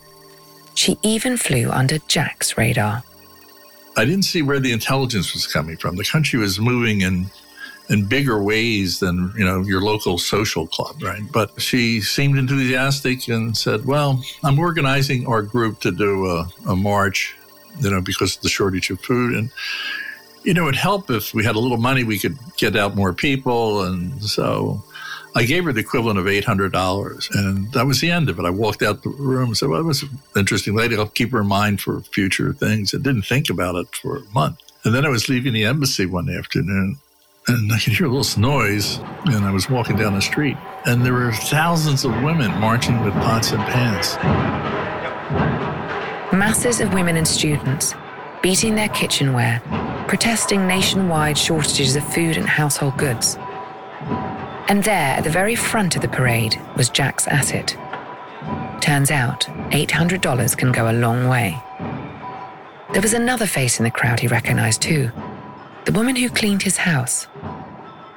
She 0.75 0.99
even 1.03 1.37
flew 1.37 1.71
under 1.71 1.99
Jack's 2.09 2.57
radar. 2.57 3.03
I 3.97 4.05
didn't 4.05 4.25
see 4.25 4.43
where 4.43 4.61
the 4.61 4.73
intelligence 4.73 5.35
was 5.35 5.47
coming 5.47 5.77
from. 5.77 5.97
The 5.97 6.05
country 6.05 6.39
was 6.39 6.59
moving 6.59 7.01
in 7.03 7.27
in 7.91 8.05
bigger 8.05 8.41
ways 8.41 9.01
than 9.01 9.33
you 9.37 9.45
know 9.45 9.63
your 9.63 9.81
local 9.83 10.17
social 10.17 10.67
club, 10.67 11.03
right? 11.03 11.23
But 11.33 11.61
she 11.61 12.01
seemed 12.01 12.39
enthusiastic 12.39 13.29
and 13.29 13.57
said, 13.57 13.85
"Well, 13.85 14.23
I'm 14.45 14.59
organizing 14.59 15.27
our 15.27 15.43
group 15.43 15.81
to 15.81 15.91
do 15.91 16.27
a, 16.27 16.49
a 16.69 16.77
march, 16.77 17.37
you 17.81 17.91
know, 17.91 18.01
because 18.01 18.37
of 18.37 18.43
the 18.43 18.49
shortage 18.49 18.91
of 18.91 19.01
food, 19.01 19.35
and 19.35 19.51
you 20.45 20.55
know, 20.55 20.69
it'd 20.69 20.77
help 20.77 21.11
if 21.11 21.35
we 21.35 21.45
had 21.45 21.57
a 21.57 21.59
little 21.59 21.77
money, 21.77 22.05
we 22.05 22.19
could 22.19 22.39
get 22.57 22.77
out 22.77 22.95
more 22.97 23.13
people, 23.13 23.83
and 23.83 24.23
so." 24.23 24.83
I 25.35 25.45
gave 25.45 25.65
her 25.65 25.73
the 25.73 25.81
equivalent 25.81 26.19
of 26.19 26.27
$800, 26.27 27.35
and 27.35 27.73
that 27.73 27.87
was 27.87 28.01
the 28.01 28.11
end 28.11 28.29
of 28.29 28.39
it. 28.39 28.45
I 28.45 28.51
walked 28.51 28.83
out 28.83 29.03
the 29.03 29.11
room 29.11 29.49
and 29.49 29.57
said, 29.57 29.69
Well, 29.69 29.81
that 29.81 29.87
was 29.87 30.03
an 30.03 30.11
interesting 30.37 30.75
lady. 30.75 30.97
I'll 30.97 31.07
keep 31.07 31.31
her 31.31 31.43
in 31.43 31.47
mind 31.47 31.81
for 31.81 32.01
future 32.01 32.53
things. 32.53 32.95
I 32.95 32.99
didn't 32.99 33.23
think 33.23 33.49
about 33.49 33.77
it 33.77 33.95
for 33.95 34.17
a 34.17 34.25
month. 34.35 34.59
And 34.85 34.95
then 34.95 35.05
I 35.05 35.09
was 35.09 35.29
leaving 35.29 35.53
the 35.53 35.65
embassy 35.65 36.07
one 36.07 36.29
afternoon, 36.29 36.99
and 37.47 37.73
I 37.73 37.79
could 37.79 37.93
hear 37.93 38.07
a 38.07 38.11
little 38.11 38.41
noise, 38.41 38.99
and 39.27 39.45
I 39.45 39.51
was 39.53 39.71
walking 39.71 39.97
down 39.97 40.15
the 40.15 40.23
street, 40.23 40.57
and 40.87 41.05
there 41.05 41.13
were 41.13 41.33
thousands 41.33 42.05
of 42.05 42.13
women 42.23 42.51
marching 42.61 43.03
with 43.05 43.15
pots 43.15 43.53
and 43.53 43.63
pans. 43.65 44.17
Masses 46.33 46.81
of 46.81 46.93
women 46.95 47.17
and 47.17 47.29
students 47.29 47.95
beating 48.43 48.75
their 48.75 48.89
kitchenware, 48.89 49.61
protesting 50.09 50.67
nationwide 50.67 51.37
shortages 51.37 51.95
of 51.97 52.05
food 52.15 52.37
and 52.37 52.49
household 52.49 52.97
goods. 52.97 53.37
And 54.71 54.85
there, 54.85 55.17
at 55.17 55.25
the 55.25 55.31
very 55.31 55.57
front 55.57 55.97
of 55.97 56.03
the 56.03 56.07
parade, 56.07 56.57
was 56.77 56.91
Jack's 56.91 57.27
asset. 57.27 57.77
Turns 58.81 59.11
out, 59.11 59.41
$800 59.73 60.57
can 60.57 60.71
go 60.71 60.89
a 60.89 60.93
long 60.93 61.27
way. 61.27 61.61
There 62.93 63.03
was 63.03 63.13
another 63.13 63.47
face 63.47 63.81
in 63.81 63.85
the 63.85 63.91
crowd 63.91 64.21
he 64.21 64.29
recognized 64.29 64.81
too 64.81 65.11
the 65.87 65.93
woman 65.93 66.15
who 66.15 66.29
cleaned 66.29 66.63
his 66.63 66.77
house. 66.77 67.27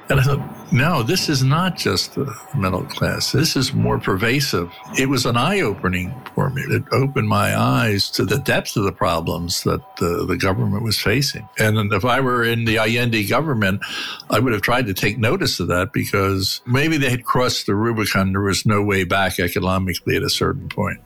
And 0.08 0.20
I 0.20 0.22
thought, 0.22 0.53
no, 0.72 1.02
this 1.02 1.28
is 1.28 1.42
not 1.42 1.76
just 1.76 2.14
the 2.14 2.34
middle 2.56 2.84
class. 2.84 3.32
This 3.32 3.56
is 3.56 3.72
more 3.72 3.98
pervasive. 3.98 4.72
It 4.98 5.08
was 5.08 5.26
an 5.26 5.36
eye 5.36 5.60
opening 5.60 6.14
for 6.34 6.50
me. 6.50 6.62
It 6.62 6.82
opened 6.92 7.28
my 7.28 7.56
eyes 7.56 8.10
to 8.10 8.24
the 8.24 8.38
depth 8.38 8.76
of 8.76 8.84
the 8.84 8.92
problems 8.92 9.62
that 9.64 9.80
the, 9.96 10.24
the 10.26 10.36
government 10.36 10.82
was 10.82 10.98
facing. 10.98 11.48
And 11.58 11.92
if 11.92 12.04
I 12.04 12.20
were 12.20 12.44
in 12.44 12.64
the 12.64 12.78
Allende 12.78 13.26
government, 13.26 13.82
I 14.30 14.38
would 14.40 14.52
have 14.52 14.62
tried 14.62 14.86
to 14.86 14.94
take 14.94 15.18
notice 15.18 15.60
of 15.60 15.68
that 15.68 15.92
because 15.92 16.60
maybe 16.66 16.96
they 16.96 17.10
had 17.10 17.24
crossed 17.24 17.66
the 17.66 17.74
Rubicon. 17.74 18.32
There 18.32 18.40
was 18.40 18.66
no 18.66 18.82
way 18.82 19.04
back 19.04 19.38
economically 19.38 20.16
at 20.16 20.22
a 20.22 20.30
certain 20.30 20.68
point. 20.68 21.00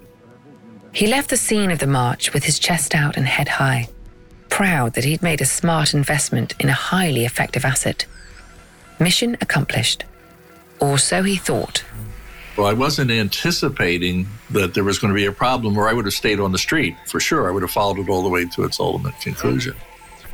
He 0.93 1.07
left 1.07 1.31
the 1.31 1.37
scene 1.37 1.71
of 1.71 1.79
the 1.79 1.87
march 1.87 2.33
with 2.33 2.45
his 2.45 2.59
chest 2.59 2.95
out 2.95 3.17
and 3.17 3.27
head 3.27 3.49
high, 3.49 3.89
proud 4.49 4.95
that 4.95 5.05
he'd 5.05 5.23
made 5.23 5.41
a 5.41 5.47
smart 5.47 5.95
investment 5.95 6.55
in 6.59 6.69
a 6.69 6.73
highly 6.73 7.25
effective 7.25 7.65
asset. 7.65 8.07
Mission 9.01 9.37
accomplished. 9.41 10.05
Or 10.81 10.99
so 10.99 11.23
he 11.23 11.37
thought. 11.37 11.85
Well, 12.57 12.67
I 12.67 12.73
wasn't 12.73 13.11
anticipating 13.11 14.27
that 14.51 14.75
there 14.75 14.83
was 14.83 14.99
going 14.99 15.13
to 15.13 15.15
be 15.15 15.27
a 15.27 15.33
problem 15.33 15.79
or 15.79 15.89
I 15.89 15.93
would 15.93 16.07
have 16.07 16.15
stayed 16.15 16.41
on 16.41 16.51
the 16.51 16.59
street 16.59 16.97
for 17.07 17.21
sure. 17.21 17.49
I 17.49 17.53
would 17.53 17.63
have 17.63 17.71
followed 17.71 17.99
it 18.01 18.09
all 18.09 18.23
the 18.23 18.29
way 18.29 18.47
to 18.47 18.65
its 18.65 18.81
ultimate 18.81 19.15
conclusion. 19.21 19.77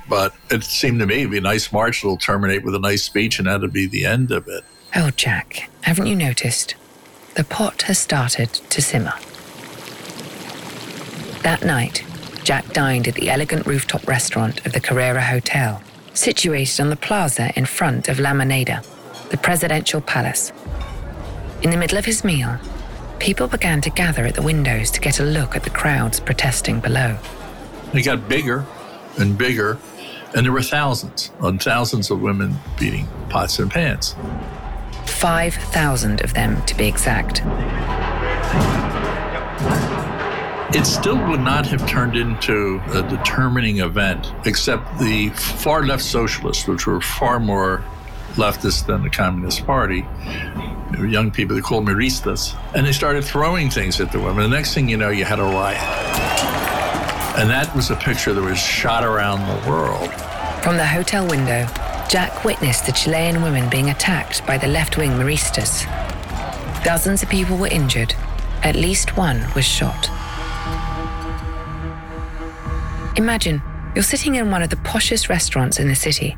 But 0.08 0.34
it 0.50 0.64
seemed 0.64 1.00
to 1.00 1.06
me 1.06 1.22
to 1.22 1.28
be 1.28 1.38
a 1.38 1.42
nice 1.42 1.72
march 1.72 2.02
that'll 2.02 2.16
terminate 2.16 2.64
with 2.64 2.74
a 2.74 2.78
nice 2.78 3.02
speech, 3.02 3.38
and 3.38 3.48
that'll 3.48 3.68
be 3.68 3.86
the 3.86 4.06
end 4.06 4.30
of 4.30 4.48
it. 4.48 4.64
Oh, 4.94 5.10
Jack, 5.10 5.70
haven't 5.82 6.06
you 6.06 6.14
noticed? 6.14 6.74
The 7.34 7.44
pot 7.44 7.82
has 7.82 7.98
started 7.98 8.52
to 8.52 8.82
simmer. 8.82 9.14
That 11.42 11.64
night, 11.64 12.04
Jack 12.42 12.72
dined 12.72 13.08
at 13.08 13.14
the 13.14 13.28
elegant 13.30 13.66
rooftop 13.66 14.06
restaurant 14.06 14.64
of 14.66 14.72
the 14.72 14.80
Carrera 14.80 15.22
Hotel, 15.22 15.82
situated 16.14 16.80
on 16.80 16.90
the 16.90 16.96
plaza 16.96 17.52
in 17.56 17.66
front 17.66 18.08
of 18.08 18.18
La 18.18 18.30
Moneda, 18.30 18.84
the 19.30 19.36
presidential 19.36 20.00
palace. 20.00 20.52
In 21.62 21.70
the 21.70 21.76
middle 21.76 21.98
of 21.98 22.04
his 22.04 22.24
meal, 22.24 22.58
people 23.18 23.46
began 23.46 23.80
to 23.82 23.90
gather 23.90 24.24
at 24.24 24.34
the 24.34 24.42
windows 24.42 24.90
to 24.92 25.00
get 25.00 25.20
a 25.20 25.24
look 25.24 25.56
at 25.56 25.64
the 25.64 25.70
crowds 25.70 26.20
protesting 26.20 26.80
below. 26.80 27.18
It 27.92 28.02
got 28.02 28.28
bigger 28.28 28.64
and 29.18 29.36
bigger, 29.36 29.78
and 30.34 30.44
there 30.44 30.52
were 30.52 30.62
thousands 30.62 31.30
and 31.40 31.62
thousands 31.62 32.10
of 32.10 32.20
women 32.20 32.56
beating 32.78 33.08
pots 33.28 33.58
and 33.58 33.70
pans. 33.70 34.14
5,000 35.06 36.22
of 36.22 36.34
them, 36.34 36.64
to 36.66 36.76
be 36.76 36.86
exact. 36.86 37.42
It 40.72 40.86
still 40.86 41.16
would 41.28 41.40
not 41.40 41.66
have 41.66 41.86
turned 41.88 42.16
into 42.16 42.80
a 42.92 43.02
determining 43.02 43.78
event, 43.78 44.32
except 44.46 44.98
the 44.98 45.28
far 45.30 45.84
left 45.84 46.02
socialists, 46.02 46.66
which 46.66 46.86
were 46.86 47.00
far 47.00 47.38
more 47.38 47.84
leftist 48.34 48.86
than 48.86 49.02
the 49.02 49.10
Communist 49.10 49.64
Party, 49.64 50.04
young 51.02 51.30
people, 51.30 51.54
they 51.54 51.62
called 51.62 51.86
Miristas, 51.86 52.56
and 52.74 52.86
they 52.86 52.92
started 52.92 53.24
throwing 53.24 53.70
things 53.70 54.00
at 54.00 54.12
the 54.12 54.18
women. 54.18 54.50
The 54.50 54.56
next 54.56 54.74
thing 54.74 54.88
you 54.88 54.96
know, 54.96 55.10
you 55.10 55.24
had 55.24 55.38
a 55.38 55.44
riot. 55.44 55.78
And 57.38 57.50
that 57.50 57.74
was 57.74 57.90
a 57.90 57.96
picture 57.96 58.32
that 58.32 58.42
was 58.42 58.58
shot 58.58 59.04
around 59.04 59.40
the 59.40 59.68
world. 59.68 60.10
From 60.62 60.76
the 60.76 60.86
hotel 60.86 61.26
window, 61.28 61.66
Jack 62.08 62.44
witnessed 62.44 62.86
the 62.86 62.92
Chilean 62.92 63.42
women 63.42 63.68
being 63.68 63.90
attacked 63.90 64.46
by 64.46 64.56
the 64.56 64.68
left 64.68 64.96
wing 64.96 65.10
Miristas. 65.12 65.84
Dozens 66.84 67.22
of 67.22 67.28
people 67.28 67.56
were 67.56 67.68
injured, 67.68 68.14
at 68.62 68.76
least 68.76 69.16
one 69.16 69.44
was 69.54 69.64
shot. 69.64 70.08
Imagine 73.16 73.62
you're 73.94 74.02
sitting 74.02 74.34
in 74.34 74.50
one 74.50 74.62
of 74.62 74.70
the 74.70 74.76
poshest 74.76 75.28
restaurants 75.28 75.78
in 75.78 75.86
the 75.86 75.94
city, 75.94 76.36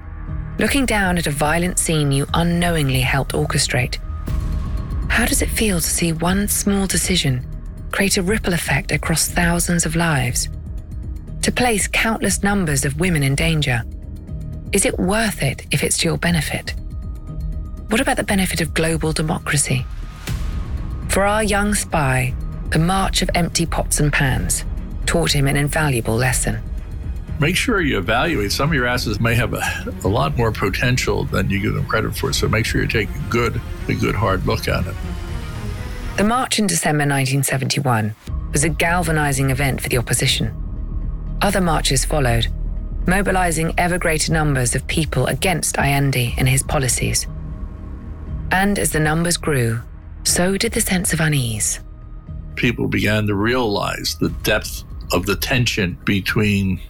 looking 0.59 0.85
down 0.85 1.16
at 1.16 1.26
a 1.26 1.30
violent 1.30 1.78
scene 1.78 2.12
you 2.12 2.26
unknowingly 2.35 3.00
helped 3.00 3.33
orchestrate. 3.33 3.97
How 5.09 5.25
does 5.25 5.40
it 5.40 5.49
feel 5.49 5.80
to 5.80 5.88
see 5.88 6.12
one 6.12 6.49
small 6.49 6.87
decision 6.87 7.47
create 7.92 8.18
a 8.18 8.23
ripple 8.23 8.52
effect 8.52 8.92
across 8.92 9.26
thousands 9.26 9.87
of 9.87 9.97
lives? 9.97 10.50
To 11.42 11.50
place 11.50 11.88
countless 11.88 12.42
numbers 12.42 12.85
of 12.85 13.00
women 13.00 13.23
in 13.23 13.35
danger? 13.35 13.83
Is 14.73 14.85
it 14.85 14.99
worth 14.99 15.42
it 15.42 15.66
if 15.71 15.83
it's 15.83 15.97
to 15.99 16.09
your 16.09 16.18
benefit? 16.18 16.75
What 17.88 18.02
about 18.02 18.18
the 18.18 18.23
benefit 18.23 18.61
of 18.61 18.75
global 18.75 19.12
democracy? 19.12 19.87
For 21.09 21.25
our 21.25 21.42
young 21.42 21.73
spy, 21.73 22.35
the 22.68 22.78
march 22.78 23.23
of 23.23 23.30
empty 23.35 23.64
pots 23.64 23.99
and 23.99 24.12
pans 24.12 24.66
taught 25.06 25.32
him 25.32 25.46
an 25.46 25.56
invaluable 25.56 26.16
lesson. 26.16 26.60
Make 27.38 27.56
sure 27.56 27.80
you 27.80 27.98
evaluate. 27.98 28.50
Some 28.52 28.70
of 28.70 28.75
your 28.75 28.86
assets 28.86 29.20
may 29.20 29.34
have 29.34 29.52
a, 29.52 29.94
a 30.04 30.08
lot 30.08 30.36
more 30.36 30.50
potential 30.50 31.25
than 31.25 31.50
you 31.50 31.60
give 31.60 31.75
them 31.75 31.84
credit 31.86 32.16
for. 32.16 32.32
So 32.32 32.48
make 32.48 32.64
sure 32.64 32.81
you 32.81 32.88
take 32.88 33.11
a 33.11 33.31
good, 33.31 33.61
a 33.88 33.94
good 33.94 34.14
hard 34.14 34.46
look 34.46 34.68
at 34.68 34.87
it. 34.87 34.94
The 36.16 36.24
march 36.24 36.59
in 36.59 36.66
December 36.66 37.02
1971 37.02 38.14
was 38.52 38.64
a 38.64 38.70
galvanizing 38.70 39.50
event 39.50 39.83
for 39.83 39.90
the 39.90 39.98
opposition. 39.98 40.54
Other 41.42 41.61
marches 41.61 42.07
followed, 42.07 42.48
mobilizing 43.07 43.74
ever 43.76 43.98
greater 43.98 44.33
numbers 44.33 44.74
of 44.74 44.87
people 44.87 45.26
against 45.26 45.76
Allende 45.76 46.35
and 46.38 46.48
his 46.48 46.62
policies. 46.62 47.26
And 48.50 48.78
as 48.78 48.92
the 48.92 49.00
numbers 49.00 49.37
grew, 49.37 49.83
so 50.24 50.57
did 50.57 50.72
the 50.72 50.81
sense 50.81 51.12
of 51.12 51.20
unease. 51.20 51.81
People 52.54 52.88
began 52.88 53.26
to 53.26 53.35
realize 53.35 54.16
the 54.18 54.31
depth 54.42 54.85
of 55.12 55.27
the 55.27 55.37
tension 55.37 55.99
between 56.05 56.81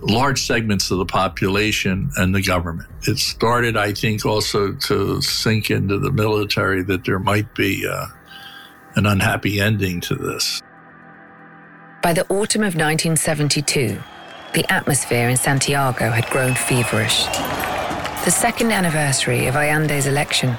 large 0.00 0.42
segments 0.46 0.90
of 0.90 0.98
the 0.98 1.06
population 1.06 2.10
and 2.16 2.34
the 2.34 2.42
government. 2.42 2.88
It 3.02 3.18
started, 3.18 3.76
I 3.76 3.92
think, 3.92 4.24
also 4.24 4.72
to 4.72 5.20
sink 5.20 5.70
into 5.70 5.98
the 5.98 6.12
military 6.12 6.82
that 6.84 7.04
there 7.04 7.18
might 7.18 7.54
be 7.54 7.86
uh, 7.86 8.06
an 8.94 9.06
unhappy 9.06 9.60
ending 9.60 10.00
to 10.02 10.14
this. 10.14 10.62
By 12.02 12.12
the 12.12 12.24
autumn 12.28 12.62
of 12.62 12.74
1972, 12.74 14.00
the 14.54 14.72
atmosphere 14.72 15.28
in 15.28 15.36
Santiago 15.36 16.10
had 16.10 16.26
grown 16.30 16.54
feverish. 16.54 17.24
The 18.24 18.30
second 18.30 18.72
anniversary 18.72 19.46
of 19.46 19.56
Allende's 19.56 20.06
election 20.06 20.56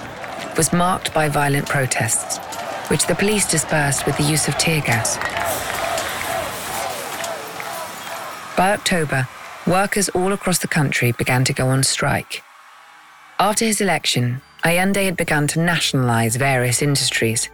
was 0.58 0.74
marked 0.74 1.14
by 1.14 1.30
violent 1.30 1.68
protests, 1.68 2.38
which 2.90 3.08
the 3.08 3.16
police 3.16 3.50
dispersed 3.50 4.06
with 4.06 4.18
the 4.18 4.24
use 4.24 4.48
of 4.48 4.58
tear 4.58 4.82
gas. 4.82 5.18
By 8.60 8.74
October, 8.74 9.26
workers 9.66 10.10
all 10.10 10.34
across 10.34 10.58
the 10.60 10.68
country 10.68 11.14
began 11.14 11.46
to 11.46 11.54
go 11.54 11.70
on 11.70 11.82
strike. 11.82 12.44
After 13.40 13.64
his 13.64 13.80
election, 13.80 14.42
Allende 14.66 15.06
had 15.06 15.16
begun 15.16 15.48
to 15.48 15.62
nationalize 15.62 16.36
various 16.36 16.82
industries. 16.82 17.50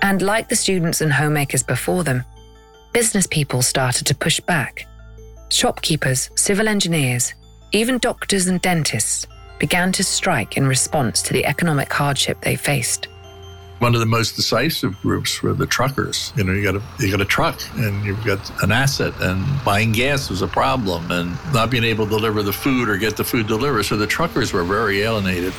And 0.00 0.22
like 0.22 0.48
the 0.48 0.56
students 0.56 1.02
and 1.02 1.12
homemakers 1.12 1.62
before 1.62 2.02
them, 2.02 2.24
business 2.94 3.26
people 3.26 3.60
started 3.60 4.06
to 4.06 4.14
push 4.14 4.40
back. 4.40 4.86
Shopkeepers, 5.50 6.30
civil 6.34 6.66
engineers, 6.66 7.34
even 7.72 7.98
doctors 7.98 8.46
and 8.46 8.58
dentists 8.62 9.26
began 9.58 9.92
to 9.92 10.02
strike 10.02 10.56
in 10.56 10.66
response 10.66 11.20
to 11.24 11.34
the 11.34 11.44
economic 11.44 11.92
hardship 11.92 12.40
they 12.40 12.56
faced. 12.56 13.08
One 13.78 13.92
of 13.92 14.00
the 14.00 14.06
most 14.06 14.36
decisive 14.36 14.98
groups 15.02 15.42
were 15.42 15.52
the 15.52 15.66
truckers. 15.66 16.32
You 16.34 16.44
know, 16.44 16.52
you 16.52 16.62
got 16.62 16.76
a 16.76 16.82
you 16.98 17.10
got 17.10 17.20
a 17.20 17.26
truck 17.26 17.60
and 17.74 18.04
you've 18.06 18.24
got 18.24 18.62
an 18.62 18.72
asset, 18.72 19.12
and 19.20 19.44
buying 19.64 19.92
gas 19.92 20.30
was 20.30 20.40
a 20.40 20.48
problem, 20.48 21.10
and 21.10 21.36
not 21.52 21.70
being 21.70 21.84
able 21.84 22.06
to 22.06 22.10
deliver 22.10 22.42
the 22.42 22.54
food 22.54 22.88
or 22.88 22.96
get 22.96 23.18
the 23.18 23.24
food 23.24 23.46
delivered. 23.46 23.82
So 23.84 23.98
the 23.98 24.06
truckers 24.06 24.54
were 24.54 24.64
very 24.64 25.02
alienated. 25.02 25.52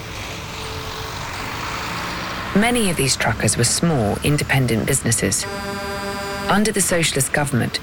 Many 2.60 2.90
of 2.90 2.98
these 2.98 3.16
truckers 3.16 3.56
were 3.56 3.64
small, 3.64 4.18
independent 4.24 4.88
businesses. 4.88 5.46
Under 6.50 6.72
the 6.72 6.82
socialist 6.82 7.34
government, 7.34 7.80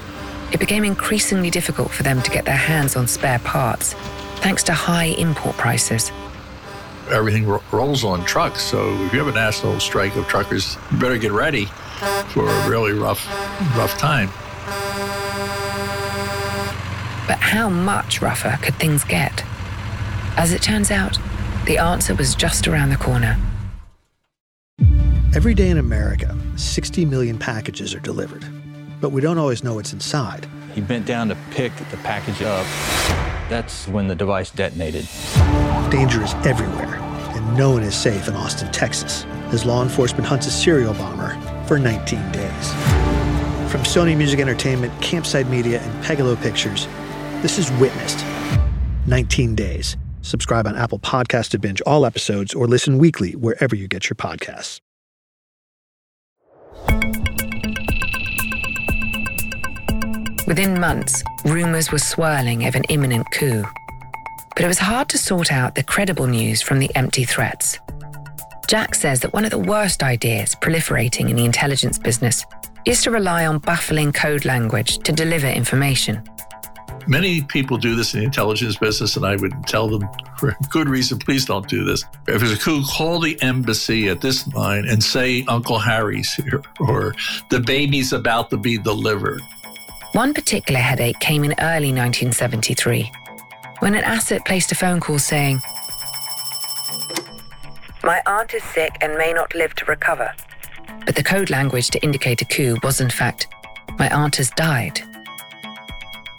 it 0.51 0.59
became 0.59 0.83
increasingly 0.83 1.49
difficult 1.49 1.91
for 1.91 2.03
them 2.03 2.21
to 2.21 2.29
get 2.29 2.43
their 2.43 2.57
hands 2.57 2.97
on 2.97 3.07
spare 3.07 3.39
parts, 3.39 3.93
thanks 4.41 4.63
to 4.63 4.73
high 4.73 5.15
import 5.17 5.55
prices 5.55 6.11
everything 7.09 7.47
ro- 7.47 7.63
rolls 7.71 8.03
on 8.03 8.25
trucks. 8.25 8.61
So 8.61 8.93
if 9.03 9.13
you 9.13 9.19
have 9.19 9.27
a 9.27 9.37
national 9.37 9.79
strike 9.79 10.15
of 10.15 10.27
truckers, 10.27 10.77
you 10.91 10.97
better 10.99 11.17
get 11.17 11.31
ready 11.31 11.65
for 12.29 12.47
a 12.47 12.69
really 12.69 12.93
rough, 12.93 13.25
rough 13.77 13.97
time. 13.97 14.27
But 17.27 17.39
how 17.39 17.69
much 17.69 18.21
rougher 18.21 18.57
could 18.61 18.75
things 18.75 19.03
get? 19.03 19.43
As 20.37 20.51
it 20.51 20.61
turns 20.61 20.91
out, 20.91 21.17
the 21.65 21.77
answer 21.77 22.13
was 22.13 22.35
just 22.35 22.67
around 22.67 22.89
the 22.89 22.97
corner. 22.97 23.37
Every 25.35 25.53
day 25.53 25.69
in 25.69 25.77
America, 25.77 26.37
60 26.55 27.05
million 27.05 27.37
packages 27.37 27.93
are 27.95 27.99
delivered, 27.99 28.45
but 29.01 29.09
we 29.09 29.21
don't 29.21 29.37
always 29.37 29.63
know 29.63 29.73
what's 29.75 29.91
inside. 29.93 30.47
He 30.73 30.81
bent 30.81 31.05
down 31.05 31.29
to 31.29 31.37
pick 31.51 31.75
the 31.89 31.97
package 31.97 32.41
up. 32.41 32.65
That's 33.49 33.87
when 33.87 34.07
the 34.07 34.15
device 34.15 34.51
detonated. 34.51 35.07
Danger 35.91 36.23
is 36.23 36.33
everywhere, 36.45 36.95
and 37.35 37.57
no 37.57 37.71
one 37.71 37.83
is 37.83 37.95
safe 37.95 38.27
in 38.27 38.35
Austin, 38.35 38.71
Texas, 38.71 39.25
as 39.51 39.65
law 39.65 39.83
enforcement 39.83 40.25
hunts 40.25 40.47
a 40.47 40.51
serial 40.51 40.93
bomber 40.93 41.39
for 41.67 41.77
19 41.77 42.31
days. 42.31 42.71
From 43.71 43.81
Sony 43.81 44.17
Music 44.17 44.39
Entertainment, 44.39 44.93
Campside 45.01 45.49
Media, 45.49 45.79
and 45.81 46.03
Pegalo 46.03 46.41
Pictures, 46.41 46.87
this 47.41 47.59
is 47.59 47.71
Witnessed 47.73 48.25
19 49.05 49.53
Days. 49.55 49.97
Subscribe 50.21 50.65
on 50.65 50.75
Apple 50.75 50.99
Podcast 50.99 51.49
to 51.49 51.59
binge 51.59 51.81
all 51.81 52.05
episodes 52.05 52.55
or 52.55 52.67
listen 52.67 52.97
weekly 52.97 53.33
wherever 53.33 53.75
you 53.75 53.87
get 53.87 54.09
your 54.09 54.15
podcasts. 54.15 54.79
Within 60.47 60.79
months, 60.79 61.23
rumors 61.43 61.91
were 61.91 61.97
swirling 61.97 62.67
of 62.67 62.75
an 62.75 62.83
imminent 62.83 63.31
coup. 63.31 63.63
But 64.55 64.63
it 64.63 64.67
was 64.67 64.77
hard 64.77 65.09
to 65.09 65.17
sort 65.17 65.51
out 65.51 65.73
the 65.73 65.81
credible 65.81 66.27
news 66.27 66.61
from 66.61 66.77
the 66.77 66.95
empty 66.95 67.23
threats. 67.23 67.79
Jack 68.67 68.93
says 68.93 69.21
that 69.21 69.33
one 69.33 69.43
of 69.43 69.49
the 69.49 69.57
worst 69.57 70.03
ideas 70.03 70.53
proliferating 70.53 71.31
in 71.31 71.35
the 71.35 71.45
intelligence 71.45 71.97
business 71.97 72.45
is 72.85 73.01
to 73.01 73.11
rely 73.11 73.47
on 73.47 73.57
baffling 73.57 74.13
code 74.13 74.45
language 74.45 74.99
to 74.99 75.11
deliver 75.11 75.47
information. 75.47 76.23
Many 77.07 77.41
people 77.41 77.77
do 77.77 77.95
this 77.95 78.13
in 78.13 78.19
the 78.19 78.25
intelligence 78.25 78.77
business, 78.77 79.15
and 79.15 79.25
I 79.25 79.35
would 79.37 79.53
tell 79.65 79.87
them 79.87 80.07
for 80.37 80.49
a 80.49 80.55
good 80.69 80.89
reason, 80.89 81.17
please 81.17 81.45
don't 81.45 81.67
do 81.67 81.83
this. 81.83 82.03
If 82.27 82.39
there's 82.39 82.51
a 82.51 82.57
coup, 82.57 82.83
call 82.83 83.19
the 83.19 83.39
embassy 83.41 84.09
at 84.09 84.21
this 84.21 84.47
line 84.53 84.87
and 84.87 85.03
say 85.03 85.43
Uncle 85.47 85.79
Harry's 85.79 86.31
here 86.33 86.61
or 86.79 87.15
the 87.49 87.59
baby's 87.59 88.13
about 88.13 88.51
to 88.51 88.57
be 88.57 88.77
delivered. 88.77 89.41
One 90.15 90.33
particular 90.33 90.79
headache 90.79 91.19
came 91.19 91.43
in 91.43 91.51
early 91.59 91.91
1973 91.91 93.11
when 93.79 93.95
an 93.95 94.03
asset 94.05 94.45
placed 94.45 94.71
a 94.71 94.75
phone 94.75 95.01
call 95.01 95.19
saying, 95.19 95.59
My 98.01 98.21
aunt 98.25 98.53
is 98.53 98.63
sick 98.63 98.95
and 99.01 99.17
may 99.17 99.33
not 99.33 99.53
live 99.53 99.75
to 99.75 99.83
recover. 99.83 100.31
But 101.05 101.17
the 101.17 101.23
code 101.23 101.49
language 101.49 101.89
to 101.89 102.01
indicate 102.01 102.41
a 102.41 102.45
coup 102.45 102.77
was, 102.81 103.01
in 103.01 103.09
fact, 103.09 103.47
My 103.99 104.09
aunt 104.09 104.37
has 104.37 104.51
died. 104.51 105.01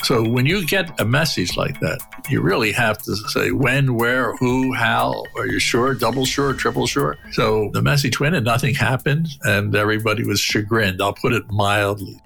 So 0.04 0.26
when 0.26 0.46
you 0.46 0.66
get 0.66 0.98
a 0.98 1.04
message 1.04 1.58
like 1.58 1.78
that, 1.80 2.00
you 2.30 2.40
really 2.40 2.72
have 2.72 2.96
to 3.02 3.14
say 3.28 3.50
when, 3.50 3.94
where, 3.96 4.34
who, 4.36 4.72
how. 4.72 5.22
Are 5.36 5.46
you 5.46 5.58
sure? 5.58 5.92
Double 5.92 6.24
sure? 6.24 6.54
Triple 6.54 6.86
sure? 6.86 7.18
So 7.32 7.68
the 7.74 7.82
message 7.82 8.20
went 8.20 8.36
and 8.36 8.46
nothing 8.46 8.74
happened, 8.74 9.28
and 9.42 9.76
everybody 9.76 10.24
was 10.24 10.40
chagrined. 10.40 11.02
I'll 11.02 11.12
put 11.12 11.34
it 11.34 11.44
mildly. 11.50 12.22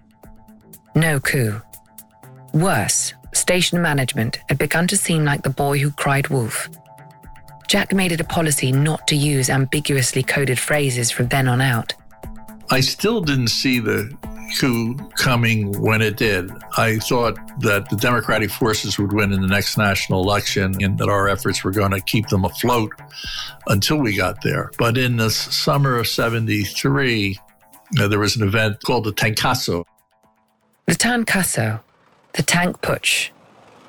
No 0.94 1.20
coup. 1.20 1.60
Worse, 2.52 3.14
station 3.32 3.80
management 3.80 4.40
had 4.48 4.58
begun 4.58 4.86
to 4.88 4.96
seem 4.96 5.24
like 5.24 5.42
the 5.42 5.50
boy 5.50 5.78
who 5.78 5.90
cried 5.92 6.28
wolf. 6.28 6.68
Jack 7.68 7.92
made 7.92 8.10
it 8.10 8.20
a 8.20 8.24
policy 8.24 8.72
not 8.72 9.06
to 9.06 9.14
use 9.14 9.48
ambiguously 9.48 10.24
coded 10.24 10.58
phrases 10.58 11.10
from 11.10 11.28
then 11.28 11.46
on 11.46 11.60
out. 11.60 11.94
I 12.70 12.80
still 12.80 13.20
didn't 13.20 13.48
see 13.48 13.78
the 13.78 14.12
coup 14.58 14.96
coming 15.16 15.72
when 15.80 16.02
it 16.02 16.16
did. 16.16 16.50
I 16.76 16.98
thought 16.98 17.36
that 17.60 17.88
the 17.88 17.96
Democratic 17.96 18.50
forces 18.50 18.98
would 18.98 19.12
win 19.12 19.32
in 19.32 19.40
the 19.40 19.46
next 19.46 19.78
national 19.78 20.22
election 20.22 20.74
and 20.82 20.98
that 20.98 21.08
our 21.08 21.28
efforts 21.28 21.62
were 21.62 21.70
going 21.70 21.92
to 21.92 22.00
keep 22.00 22.28
them 22.28 22.44
afloat 22.44 22.92
until 23.68 23.98
we 23.98 24.16
got 24.16 24.42
there. 24.42 24.70
But 24.78 24.98
in 24.98 25.16
the 25.16 25.30
summer 25.30 25.96
of 25.96 26.08
73, 26.08 27.38
uh, 28.00 28.08
there 28.08 28.18
was 28.18 28.36
an 28.36 28.46
event 28.46 28.82
called 28.84 29.04
the 29.04 29.12
Tancazo. 29.12 29.84
The 30.90 30.96
Tancazo, 30.96 31.78
the 32.32 32.42
tank 32.42 32.80
putsch, 32.80 33.28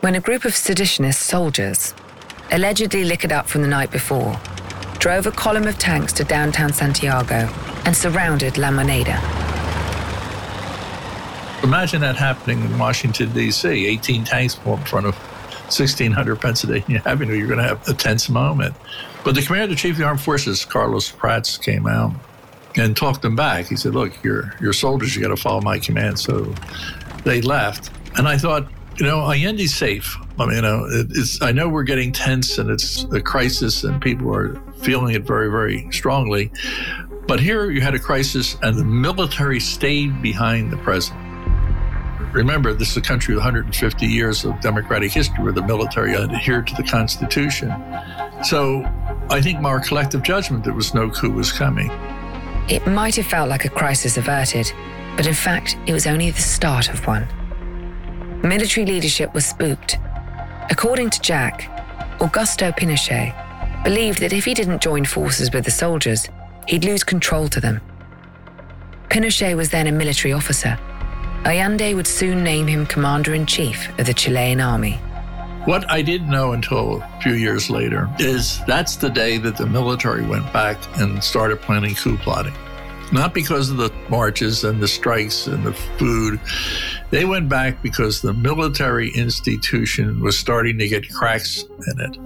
when 0.02 0.14
a 0.14 0.20
group 0.20 0.46
of 0.46 0.52
seditionist 0.52 1.16
soldiers, 1.16 1.96
allegedly 2.52 3.06
liquored 3.06 3.32
up 3.32 3.48
from 3.48 3.64
the 3.64 3.68
night 3.68 3.90
before, 3.90 4.40
drove 5.00 5.26
a 5.26 5.32
column 5.32 5.66
of 5.66 5.80
tanks 5.80 6.14
to 6.14 6.24
downtown 6.24 6.72
Santiago 6.72 7.52
and 7.86 7.98
surrounded 7.98 8.60
La 8.60 8.68
Moneda. 8.68 9.18
Imagine 11.64 12.02
that 12.02 12.18
happening 12.18 12.62
in 12.62 12.78
Washington, 12.78 13.34
D.C. 13.34 13.68
18 13.68 14.24
tanks 14.24 14.60
in 14.64 14.78
front 14.86 15.08
of 15.08 15.16
1600 15.16 16.36
Pennsylvania 16.40 17.02
Avenue. 17.08 17.34
You're 17.34 17.48
going 17.48 17.58
to 17.58 17.68
have 17.68 17.88
a 17.88 17.96
tense 17.96 18.30
moment. 18.30 18.76
But 19.24 19.34
the 19.34 19.42
commander 19.42 19.74
chief 19.74 19.94
of 19.94 19.98
the 19.98 20.04
armed 20.04 20.22
forces, 20.22 20.66
Carlos 20.66 21.12
Prats, 21.12 21.60
came 21.60 21.88
out 21.88 22.14
and 22.78 22.96
talked 22.96 23.22
them 23.22 23.36
back. 23.36 23.68
He 23.68 23.76
said, 23.76 23.94
Look, 23.94 24.24
you're, 24.24 24.54
you're 24.62 24.74
soldiers, 24.74 25.16
you 25.16 25.22
got 25.22 25.30
to 25.30 25.38
follow 25.38 25.62
my 25.62 25.80
command. 25.80 26.20
So 26.20 26.54
they 27.24 27.42
left. 27.42 27.92
And 28.18 28.28
I 28.28 28.38
thought, 28.38 28.68
you 28.98 29.06
know, 29.06 29.20
Allende's 29.20 29.74
safe. 29.74 30.18
I 30.40 30.46
mean, 30.46 30.56
you 30.56 30.62
know, 30.62 30.86
it, 30.86 31.08
it's, 31.12 31.42
I 31.42 31.52
know 31.52 31.70
we're 31.70 31.84
getting 31.84 32.12
tense 32.12 32.58
and 32.58 32.70
it's 32.70 33.04
a 33.06 33.22
crisis 33.22 33.84
and 33.84 34.02
people 34.02 34.34
are 34.36 34.62
feeling 34.78 35.16
it 35.16 35.24
very, 35.24 35.50
very 35.50 35.90
strongly. 35.92 36.52
But 37.28 37.40
here 37.40 37.70
you 37.72 37.82
had 37.82 37.96
a 37.96 38.00
crisis 38.00 38.58
and 38.62 38.78
the 38.78 38.84
military 38.84 39.60
stayed 39.60 40.22
behind 40.22 40.72
the 40.72 40.78
president. 40.78 41.22
Remember, 42.34 42.74
this 42.74 42.92
is 42.92 42.98
a 42.98 43.02
country 43.02 43.36
with 43.36 43.44
150 43.44 44.06
years 44.06 44.46
of 44.46 44.60
democratic 44.62 45.12
history 45.12 45.44
where 45.44 45.52
the 45.52 45.66
military 45.66 46.16
adhered 46.16 46.68
to 46.68 46.76
the 46.76 46.84
Constitution. 46.84 47.74
So 48.44 48.84
I 49.30 49.42
think 49.42 49.64
our 49.64 49.80
collective 49.80 50.24
judgment 50.24 50.64
there 50.64 50.74
was 50.74 50.94
no 50.94 51.10
coup 51.10 51.32
was 51.32 51.52
coming. 51.52 51.90
It 52.70 52.86
might 52.88 53.16
have 53.16 53.26
felt 53.26 53.50
like 53.50 53.66
a 53.66 53.70
crisis 53.70 54.18
averted, 54.18 54.72
but 55.18 55.28
in 55.28 55.34
fact, 55.34 55.78
it 55.86 55.94
was 55.94 56.08
only 56.08 56.32
the 56.32 56.42
start 56.42 56.90
of 56.90 57.06
one. 57.06 57.28
Military 58.44 58.86
leadership 58.86 59.34
was 59.34 59.46
spooked. 59.46 59.98
According 60.70 61.10
to 61.12 61.22
Jack, 61.22 61.70
Augusto 62.20 62.72
Pinochet 62.78 63.84
believed 63.84 64.20
that 64.20 64.34
if 64.34 64.46
he 64.46 64.54
didn't 64.54 64.82
join 64.82 65.06
forces 65.06 65.52
with 65.52 65.66
the 65.66 65.72
soldiers, 65.72 66.28
he'd 66.68 66.86
lose 66.86 67.04
control 67.04 67.48
to 67.50 67.60
them. 67.60 67.82
Pinochet 69.10 69.56
was 69.56 69.70
then 69.70 69.88
a 69.88 69.92
military 69.92 70.34
officer 70.34 70.78
Allende 71.44 71.96
would 71.96 72.06
soon 72.06 72.44
name 72.44 72.68
him 72.68 72.86
commander 72.86 73.34
in 73.34 73.48
chief 73.48 73.90
of 73.98 74.06
the 74.06 74.14
Chilean 74.14 74.62
army. 74.62 75.00
What 75.66 75.90
I 75.92 76.02
didn't 76.02 76.30
know 76.30 76.54
until 76.54 77.02
a 77.02 77.20
few 77.22 77.34
years 77.34 77.70
later 77.70 78.10
is 78.20 78.60
that's 78.66 78.96
the 78.96 79.10
day 79.10 79.38
that 79.38 79.58
the 79.58 79.68
military 79.68 80.26
went 80.26 80.52
back 80.52 80.78
and 81.00 81.24
started 81.24 81.62
planning 81.62 81.96
coup 81.96 82.18
plotting. 82.18 82.54
Not 83.12 83.34
because 83.34 83.70
of 83.70 83.78
the 83.78 83.92
marches 84.10 84.64
and 84.64 84.82
the 84.82 84.88
strikes 84.88 85.48
and 85.48 85.64
the 85.64 85.74
food. 85.74 86.40
They 87.10 87.26
went 87.26 87.50
back 87.50 87.84
because 87.84 88.22
the 88.22 88.34
military 88.34 89.10
institution 89.12 90.22
was 90.22 90.40
starting 90.40 90.78
to 90.78 90.88
get 90.88 91.14
cracks 91.14 91.66
in 91.88 92.00
it, 92.00 92.18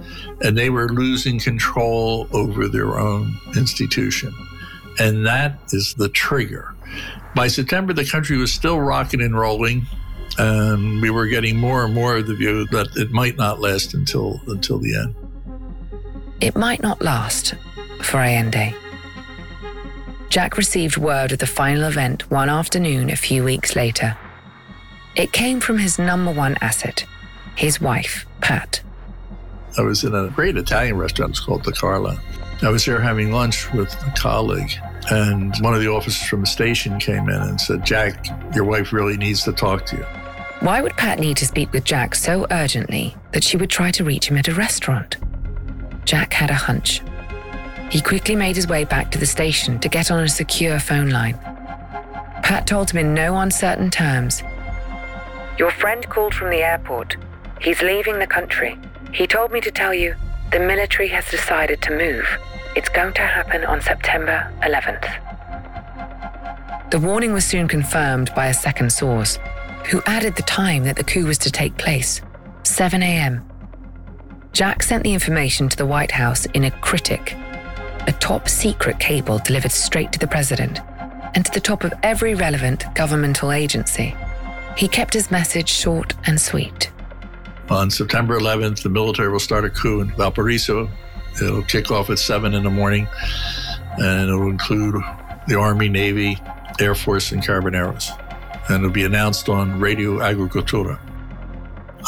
and 0.42 0.56
they 0.56 0.70
were 0.70 0.88
losing 0.88 1.40
control 1.40 2.28
over 2.32 2.68
their 2.68 2.98
own 2.98 3.36
institution. 3.56 4.32
And 4.98 5.26
that 5.26 5.58
is 5.72 5.94
the 5.94 6.08
trigger 6.08 6.76
by 7.36 7.48
September, 7.48 7.92
the 7.92 8.06
country 8.06 8.38
was 8.38 8.50
still 8.50 8.80
rocking 8.80 9.20
and 9.20 9.38
rolling, 9.38 9.86
and 10.38 11.00
we 11.00 11.10
were 11.10 11.26
getting 11.26 11.56
more 11.56 11.84
and 11.84 11.94
more 11.94 12.16
of 12.16 12.26
the 12.26 12.34
view 12.34 12.66
that 12.66 12.96
it 12.96 13.10
might 13.10 13.36
not 13.36 13.60
last 13.60 13.94
until 13.94 14.40
until 14.46 14.78
the 14.78 14.96
end. 14.96 15.14
It 16.40 16.56
might 16.56 16.82
not 16.82 17.02
last 17.02 17.54
for 18.02 18.18
Allende. 18.18 18.74
Jack 20.28 20.56
received 20.56 20.96
word 20.96 21.32
of 21.32 21.38
the 21.38 21.46
final 21.46 21.84
event 21.84 22.30
one 22.30 22.48
afternoon 22.48 23.10
a 23.10 23.16
few 23.16 23.44
weeks 23.44 23.74
later. 23.74 24.16
It 25.14 25.32
came 25.32 25.60
from 25.60 25.78
his 25.78 25.98
number 25.98 26.30
one 26.30 26.56
asset, 26.60 27.06
his 27.54 27.80
wife, 27.80 28.26
Pat. 28.42 28.82
I 29.78 29.82
was 29.82 30.04
in 30.04 30.14
a 30.14 30.28
great 30.28 30.56
Italian 30.56 30.98
restaurant. 30.98 31.30
It's 31.30 31.40
called 31.40 31.64
the 31.64 31.72
Carla. 31.72 32.20
I 32.62 32.68
was 32.68 32.84
there 32.84 33.00
having 33.00 33.32
lunch 33.32 33.72
with 33.72 33.94
a 34.06 34.12
colleague, 34.16 34.72
and 35.10 35.54
one 35.60 35.74
of 35.74 35.80
the 35.80 35.88
officers 35.88 36.28
from 36.28 36.40
the 36.40 36.46
station 36.46 36.98
came 36.98 37.28
in 37.28 37.40
and 37.40 37.60
said, 37.60 37.84
Jack, 37.84 38.26
your 38.54 38.64
wife 38.64 38.92
really 38.92 39.16
needs 39.16 39.44
to 39.44 39.52
talk 39.52 39.86
to 39.86 39.96
you. 39.96 40.04
Why 40.60 40.80
would 40.80 40.96
Pat 40.96 41.18
need 41.18 41.36
to 41.38 41.46
speak 41.46 41.72
with 41.72 41.84
Jack 41.84 42.14
so 42.14 42.46
urgently 42.50 43.14
that 43.32 43.44
she 43.44 43.56
would 43.56 43.70
try 43.70 43.90
to 43.92 44.04
reach 44.04 44.28
him 44.30 44.38
at 44.38 44.48
a 44.48 44.54
restaurant? 44.54 45.16
Jack 46.04 46.32
had 46.32 46.50
a 46.50 46.54
hunch. 46.54 47.02
He 47.90 48.00
quickly 48.00 48.34
made 48.34 48.56
his 48.56 48.66
way 48.66 48.84
back 48.84 49.10
to 49.12 49.18
the 49.18 49.26
station 49.26 49.78
to 49.80 49.88
get 49.88 50.10
on 50.10 50.24
a 50.24 50.28
secure 50.28 50.78
phone 50.78 51.10
line. 51.10 51.38
Pat 52.42 52.66
told 52.66 52.90
him 52.90 52.98
in 52.98 53.14
no 53.14 53.36
uncertain 53.38 53.90
terms 53.90 54.42
Your 55.58 55.70
friend 55.70 56.08
called 56.08 56.34
from 56.34 56.50
the 56.50 56.62
airport. 56.62 57.16
He's 57.60 57.82
leaving 57.82 58.18
the 58.18 58.26
country. 58.26 58.78
He 59.12 59.26
told 59.26 59.52
me 59.52 59.60
to 59.60 59.70
tell 59.70 59.94
you 59.94 60.14
the 60.52 60.58
military 60.60 61.08
has 61.08 61.30
decided 61.30 61.82
to 61.82 61.96
move. 61.96 62.26
It's 62.76 62.90
going 62.90 63.14
to 63.14 63.22
happen 63.22 63.64
on 63.64 63.80
September 63.80 64.52
11th. 64.62 65.08
The 66.90 66.98
warning 67.00 67.32
was 67.32 67.46
soon 67.46 67.68
confirmed 67.68 68.30
by 68.34 68.48
a 68.48 68.54
second 68.54 68.92
source, 68.92 69.38
who 69.86 70.02
added 70.04 70.36
the 70.36 70.42
time 70.42 70.84
that 70.84 70.96
the 70.96 71.04
coup 71.04 71.24
was 71.26 71.38
to 71.38 71.50
take 71.50 71.78
place 71.78 72.20
7 72.64 73.02
a.m. 73.02 73.48
Jack 74.52 74.82
sent 74.82 75.04
the 75.04 75.14
information 75.14 75.70
to 75.70 75.76
the 75.76 75.86
White 75.86 76.10
House 76.10 76.44
in 76.46 76.64
a 76.64 76.70
critic, 76.70 77.34
a 78.06 78.12
top 78.12 78.46
secret 78.46 78.98
cable 79.00 79.38
delivered 79.38 79.72
straight 79.72 80.12
to 80.12 80.18
the 80.18 80.26
president 80.26 80.80
and 81.34 81.46
to 81.46 81.52
the 81.52 81.60
top 81.60 81.82
of 81.82 81.94
every 82.02 82.34
relevant 82.34 82.84
governmental 82.94 83.52
agency. 83.52 84.14
He 84.76 84.86
kept 84.86 85.14
his 85.14 85.30
message 85.30 85.70
short 85.70 86.12
and 86.26 86.38
sweet. 86.38 86.90
On 87.70 87.90
September 87.90 88.38
11th, 88.38 88.82
the 88.82 88.90
military 88.90 89.30
will 89.30 89.40
start 89.40 89.64
a 89.64 89.70
coup 89.70 90.00
in 90.00 90.10
Valparaiso, 90.10 90.90
It'll 91.42 91.62
kick 91.62 91.90
off 91.90 92.10
at 92.10 92.18
7 92.18 92.54
in 92.54 92.64
the 92.64 92.70
morning, 92.70 93.06
and 93.98 94.28
it'll 94.28 94.48
include 94.48 95.02
the 95.46 95.56
Army, 95.58 95.88
Navy, 95.88 96.38
Air 96.80 96.94
Force, 96.94 97.32
and 97.32 97.42
Carabineros. 97.42 98.10
And 98.68 98.76
it'll 98.76 98.90
be 98.90 99.04
announced 99.04 99.48
on 99.48 99.78
Radio 99.78 100.18
Agricultura. 100.18 100.98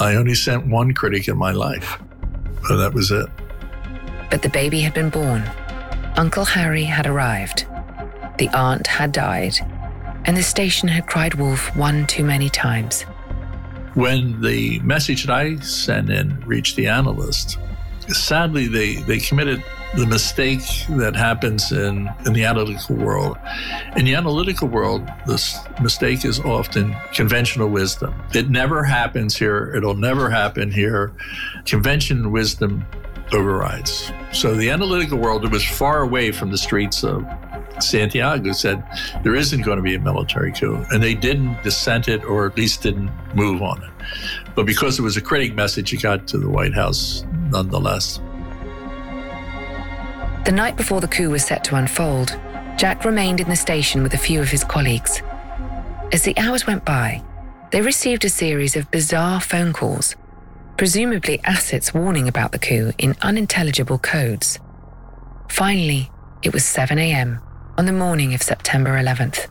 I 0.01 0.15
only 0.15 0.35
sent 0.35 0.67
one 0.67 0.95
critic 0.95 1.29
in 1.29 1.37
my 1.37 1.53
life, 1.53 1.99
but 2.69 2.77
that 2.77 2.95
was 2.95 3.11
it. 3.11 3.29
But 4.31 4.43
the 4.43 4.49
baby 4.49 4.81
had 4.81 4.95
been 4.95 5.11
born. 5.11 5.43
Uncle 6.17 6.45
Harry 6.45 6.85
had 6.85 7.07
arrived. 7.07 7.67
The 8.39 8.49
aunt 8.55 8.87
had 8.87 9.13
died. 9.13 9.55
And 10.25 10.37
the 10.37 10.43
station 10.43 10.89
had 10.89 11.07
cried 11.07 11.35
wolf 11.35 11.75
one 11.77 12.07
too 12.07 12.25
many 12.25 12.49
times. 12.51 13.03
When 13.95 14.41
the 14.43 14.79
message 14.81 15.25
that 15.25 15.35
I 15.35 15.57
sent 15.57 16.11
in 16.11 16.41
reached 16.41 16.77
the 16.77 16.87
analyst, 16.87 17.59
sadly, 18.11 18.67
they, 18.67 18.97
they 18.97 19.19
committed 19.19 19.63
the 19.97 20.07
mistake 20.07 20.63
that 20.91 21.17
happens 21.17 21.73
in, 21.73 22.11
in 22.27 22.33
the 22.33 22.45
analytical 22.45 22.97
world. 22.97 23.39
In 23.97 24.05
the 24.05 24.15
analytical 24.15 24.69
world, 24.69 25.09
this 25.27 25.59
mistake 25.83 26.25
is 26.25 26.41
often 26.41 26.95
conventional 27.13 27.69
wisdom. 27.69 28.15
It 28.35 28.51
never 28.51 28.85
happens 28.85 29.37
here. 29.37 29.73
It'll 29.75 29.97
never 29.97 30.31
happen 30.31 30.71
here. 30.71 31.13
Convention 31.65 32.31
wisdom 32.31 32.85
overrides. 33.33 34.13
So 34.33 34.55
the 34.55 34.71
analytical 34.71 35.19
world 35.19 35.51
was 35.51 35.65
far 35.65 36.03
away 36.03 36.33
from 36.33 36.51
the 36.51 36.59
streets 36.59 37.05
of 37.05 37.25
Santiago 37.83 38.53
said 38.53 38.83
there 39.23 39.35
isn't 39.35 39.63
going 39.63 39.77
to 39.77 39.83
be 39.83 39.95
a 39.95 40.01
military 40.01 40.53
coup. 40.53 40.85
And 40.91 41.03
they 41.03 41.15
didn't 41.15 41.63
dissent 41.63 42.09
it 42.09 42.25
or 42.25 42.47
at 42.47 42.57
least 42.57 42.83
didn't 42.83 43.11
move 43.35 43.63
on 43.63 43.83
it. 43.83 43.91
But 44.55 44.67
because 44.67 44.99
it 44.99 45.03
was 45.03 45.17
a 45.17 45.21
critic 45.21 45.55
message, 45.55 45.93
it 45.93 46.03
got 46.03 46.27
to 46.29 46.39
the 46.39 46.49
White 46.49 46.75
House 46.75 47.25
nonetheless. 47.51 48.21
The 50.45 50.53
night 50.53 50.77
before 50.77 51.01
the 51.01 51.09
coup 51.09 51.31
was 51.31 51.45
set 51.45 51.65
to 51.65 51.77
unfold, 51.77 52.39
Jack 52.77 53.05
remained 53.05 53.41
in 53.41 53.49
the 53.49 53.57
station 53.57 54.03
with 54.03 54.15
a 54.15 54.19
few 54.19 54.41
of 54.41 54.51
his 54.51 54.65
colleagues. 54.65 55.21
As 56.13 56.23
the 56.23 56.39
hours 56.39 56.67
went 56.67 56.85
by, 56.85 57.23
they 57.71 57.83
received 57.83 58.25
a 58.25 58.31
series 58.31 58.77
of 58.77 58.91
bizarre 58.91 59.41
phone 59.41 59.73
calls, 59.73 60.17
presumably 60.79 61.41
assets 61.45 61.93
warning 61.93 62.29
about 62.29 62.53
the 62.53 62.59
coup 62.59 62.93
in 62.97 63.17
unintelligible 63.21 63.99
codes. 63.99 64.59
Finally, 65.51 66.11
it 66.43 66.53
was 66.53 66.65
7 66.65 66.99
a.m. 66.99 67.41
on 67.77 67.85
the 67.85 67.93
morning 67.93 68.33
of 68.33 68.43
September 68.43 68.93
11th, 68.93 69.49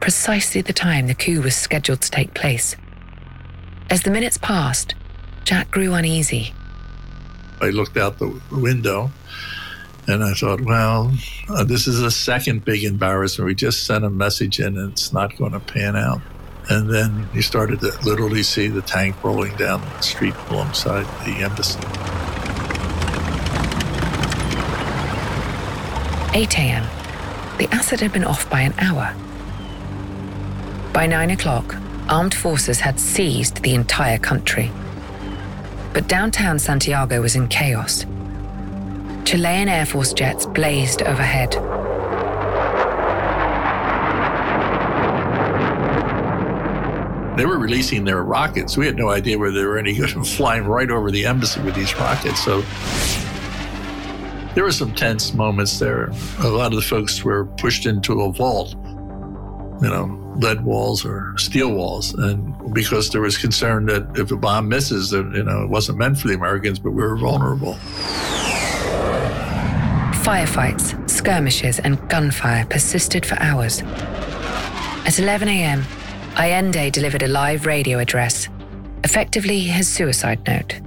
precisely 0.00 0.60
the 0.60 0.72
time 0.72 1.06
the 1.06 1.14
coup 1.14 1.40
was 1.42 1.56
scheduled 1.56 2.02
to 2.02 2.10
take 2.10 2.34
place. 2.34 2.76
As 3.90 4.02
the 4.02 4.10
minutes 4.10 4.38
passed, 4.38 4.94
Jack 5.44 5.70
grew 5.70 5.94
uneasy. 5.94 6.54
I 7.62 7.70
looked 7.70 7.96
out 7.96 8.18
the 8.18 8.40
window 8.50 9.12
and 10.08 10.24
I 10.24 10.34
thought, 10.34 10.60
well, 10.62 11.12
uh, 11.48 11.62
this 11.62 11.86
is 11.86 12.02
a 12.02 12.10
second 12.10 12.64
big 12.64 12.82
embarrassment. 12.82 13.46
We 13.46 13.54
just 13.54 13.86
sent 13.86 14.04
a 14.04 14.10
message 14.10 14.58
in 14.58 14.76
and 14.76 14.90
it's 14.90 15.12
not 15.12 15.36
going 15.36 15.52
to 15.52 15.60
pan 15.60 15.94
out. 15.94 16.20
And 16.68 16.92
then 16.92 17.28
you 17.32 17.40
started 17.40 17.78
to 17.80 17.92
literally 18.04 18.42
see 18.42 18.66
the 18.66 18.82
tank 18.82 19.22
rolling 19.22 19.54
down 19.56 19.80
the 19.80 20.00
street 20.00 20.34
alongside 20.50 21.04
the 21.24 21.44
embassy. 21.44 21.78
8 26.34 26.58
a.m. 26.58 26.84
The 27.58 27.68
acid 27.72 28.00
had 28.00 28.12
been 28.12 28.24
off 28.24 28.50
by 28.50 28.62
an 28.62 28.74
hour. 28.78 29.14
By 30.92 31.06
9 31.06 31.30
o'clock, 31.30 31.76
armed 32.08 32.34
forces 32.34 32.80
had 32.80 32.98
seized 32.98 33.62
the 33.62 33.74
entire 33.74 34.18
country. 34.18 34.72
But 35.92 36.08
downtown 36.08 36.58
Santiago 36.58 37.20
was 37.20 37.36
in 37.36 37.48
chaos. 37.48 38.06
Chilean 39.24 39.68
Air 39.68 39.86
Force 39.86 40.12
jets 40.12 40.46
blazed 40.46 41.02
overhead. 41.02 41.52
They 47.36 47.46
were 47.46 47.58
releasing 47.58 48.04
their 48.04 48.22
rockets. 48.22 48.76
We 48.76 48.86
had 48.86 48.96
no 48.96 49.10
idea 49.10 49.38
where 49.38 49.50
they 49.50 49.64
were 49.64 49.78
any 49.78 49.94
good, 49.94 50.10
flying 50.26 50.64
right 50.64 50.90
over 50.90 51.10
the 51.10 51.24
embassy 51.26 51.60
with 51.62 51.74
these 51.74 51.94
rockets. 51.96 52.44
So 52.44 52.62
there 54.54 54.64
were 54.64 54.72
some 54.72 54.94
tense 54.94 55.32
moments 55.32 55.78
there. 55.78 56.10
A 56.40 56.48
lot 56.48 56.72
of 56.72 56.76
the 56.76 56.82
folks 56.82 57.24
were 57.24 57.46
pushed 57.46 57.86
into 57.86 58.20
a 58.20 58.32
vault, 58.32 58.74
you 58.74 59.88
know, 59.88 60.21
lead 60.36 60.64
walls 60.64 61.04
or 61.04 61.36
steel 61.38 61.72
walls. 61.72 62.14
And 62.14 62.74
because 62.74 63.10
there 63.10 63.20
was 63.20 63.36
concern 63.38 63.86
that 63.86 64.18
if 64.18 64.30
a 64.30 64.36
bomb 64.36 64.68
misses, 64.68 65.10
that, 65.10 65.30
you 65.34 65.42
know, 65.42 65.62
it 65.62 65.68
wasn't 65.68 65.98
meant 65.98 66.18
for 66.18 66.28
the 66.28 66.34
Americans, 66.34 66.78
but 66.78 66.90
we 66.90 67.02
were 67.02 67.16
vulnerable. 67.16 67.74
Firefights, 70.22 71.10
skirmishes, 71.10 71.78
and 71.80 71.98
gunfire 72.08 72.64
persisted 72.66 73.26
for 73.26 73.36
hours. 73.40 73.82
At 75.04 75.18
11 75.18 75.48
a.m., 75.48 75.84
Allende 76.36 76.90
delivered 76.90 77.22
a 77.24 77.28
live 77.28 77.66
radio 77.66 77.98
address, 77.98 78.48
effectively 79.04 79.60
his 79.60 79.88
suicide 79.88 80.46
note. 80.46 80.80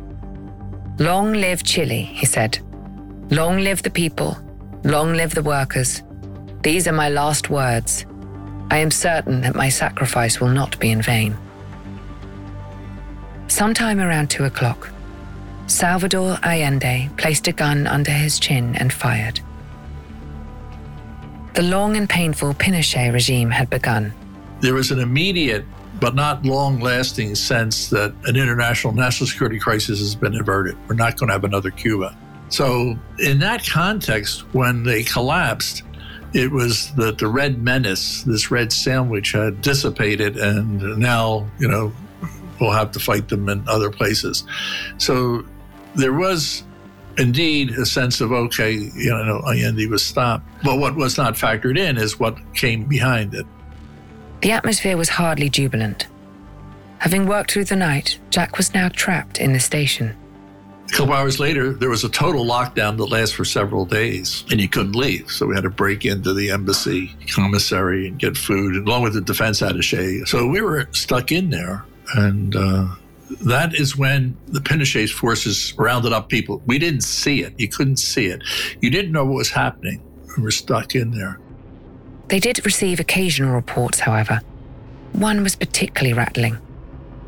Long 0.99 1.33
live 1.33 1.63
Chile, 1.63 2.03
he 2.03 2.25
said. 2.25 2.59
Long 3.29 3.57
live 3.57 3.83
the 3.83 3.89
people. 3.89 4.37
Long 4.85 5.13
live 5.13 5.35
the 5.35 5.43
workers. 5.43 6.01
These 6.63 6.87
are 6.87 6.93
my 6.93 7.09
last 7.09 7.49
words. 7.49 8.05
I 8.69 8.77
am 8.77 8.91
certain 8.91 9.41
that 9.41 9.55
my 9.55 9.69
sacrifice 9.69 10.39
will 10.39 10.49
not 10.49 10.79
be 10.79 10.91
in 10.91 11.01
vain. 11.01 11.37
Sometime 13.47 13.99
around 13.99 14.29
two 14.29 14.43
o'clock, 14.45 14.89
Salvador 15.67 16.37
Allende 16.43 17.09
placed 17.17 17.47
a 17.47 17.51
gun 17.51 17.87
under 17.87 18.11
his 18.11 18.39
chin 18.39 18.75
and 18.75 18.91
fired. 18.91 19.39
The 21.53 21.63
long 21.63 21.95
and 21.95 22.09
painful 22.09 22.53
Pinochet 22.55 23.13
regime 23.13 23.49
had 23.49 23.69
begun. 23.69 24.13
There 24.59 24.73
was 24.73 24.91
an 24.91 24.99
immediate 24.99 25.65
but 25.99 26.13
not 26.13 26.45
long 26.45 26.81
lasting 26.81 27.35
sense 27.35 27.89
that 27.89 28.13
an 28.25 28.35
international 28.35 28.93
national 28.93 29.27
security 29.27 29.59
crisis 29.59 29.99
has 29.99 30.15
been 30.15 30.35
averted. 30.35 30.75
We're 30.89 30.95
not 30.95 31.17
going 31.17 31.27
to 31.27 31.33
have 31.33 31.45
another 31.45 31.71
Cuba. 31.71 32.17
So, 32.49 32.97
in 33.19 33.39
that 33.39 33.65
context, 33.65 34.41
when 34.53 34.83
they 34.83 35.03
collapsed, 35.03 35.83
it 36.35 36.51
was 36.51 36.93
that 36.95 37.17
the 37.17 37.29
red 37.29 37.63
menace, 37.63 38.23
this 38.23 38.51
red 38.51 38.73
sandwich, 38.73 39.31
had 39.31 39.61
dissipated, 39.61 40.35
and 40.35 40.97
now, 40.97 41.49
you 41.59 41.67
know, 41.67 41.93
we'll 42.59 42.71
have 42.71 42.91
to 42.91 42.99
fight 42.99 43.29
them 43.29 43.47
in 43.47 43.65
other 43.69 43.89
places. 43.89 44.43
So, 44.97 45.45
there 45.95 46.11
was 46.11 46.63
indeed 47.17 47.69
a 47.71 47.85
sense 47.85 48.19
of 48.19 48.33
okay, 48.33 48.73
you 48.73 49.11
know, 49.11 49.41
Allende 49.47 49.87
was 49.87 50.03
stopped. 50.03 50.45
But 50.61 50.77
what 50.77 50.95
was 50.97 51.17
not 51.17 51.35
factored 51.35 51.77
in 51.77 51.97
is 51.97 52.19
what 52.19 52.37
came 52.53 52.83
behind 52.83 53.33
it. 53.33 53.45
The 54.41 54.51
atmosphere 54.51 54.97
was 54.97 55.07
hardly 55.07 55.49
jubilant. 55.49 56.07
Having 56.97 57.27
worked 57.27 57.51
through 57.51 57.65
the 57.65 57.77
night, 57.77 58.19
Jack 58.29 58.57
was 58.57 58.73
now 58.73 58.89
trapped 58.89 59.39
in 59.39 59.53
the 59.53 59.59
station. 59.61 60.17
A 60.87 60.91
couple 60.91 61.13
hours 61.13 61.39
later, 61.39 61.73
there 61.73 61.89
was 61.89 62.03
a 62.03 62.09
total 62.09 62.45
lockdown 62.45 62.97
that 62.97 63.05
lasted 63.05 63.35
for 63.35 63.45
several 63.45 63.85
days, 63.85 64.45
and 64.51 64.61
you 64.61 64.69
couldn't 64.69 64.95
leave. 64.95 65.31
So 65.31 65.47
we 65.47 65.55
had 65.55 65.63
to 65.63 65.69
break 65.69 66.05
into 66.05 66.33
the 66.33 66.51
embassy 66.51 67.11
commissary 67.33 68.07
and 68.07 68.19
get 68.19 68.37
food, 68.37 68.75
along 68.75 69.01
with 69.01 69.13
the 69.13 69.21
defense 69.21 69.61
attaché. 69.61 70.27
So 70.27 70.47
we 70.47 70.61
were 70.61 70.87
stuck 70.91 71.31
in 71.31 71.49
there, 71.49 71.83
and 72.13 72.55
uh, 72.55 72.87
that 73.41 73.73
is 73.73 73.97
when 73.97 74.37
the 74.47 74.59
Pinochet 74.59 75.09
forces 75.09 75.73
rounded 75.77 76.13
up 76.13 76.29
people. 76.29 76.61
We 76.67 76.77
didn't 76.77 77.01
see 77.01 77.41
it. 77.41 77.59
You 77.59 77.67
couldn't 77.67 77.97
see 77.97 78.27
it. 78.27 78.43
You 78.79 78.91
didn't 78.91 79.11
know 79.11 79.25
what 79.25 79.35
was 79.35 79.49
happening. 79.49 80.03
We 80.37 80.43
were 80.43 80.51
stuck 80.51 80.93
in 80.95 81.11
there. 81.11 81.39
They 82.27 82.39
did 82.39 82.63
receive 82.65 82.99
occasional 82.99 83.53
reports, 83.53 83.99
however. 83.99 84.41
One 85.13 85.43
was 85.43 85.55
particularly 85.55 86.13
rattling. 86.13 86.57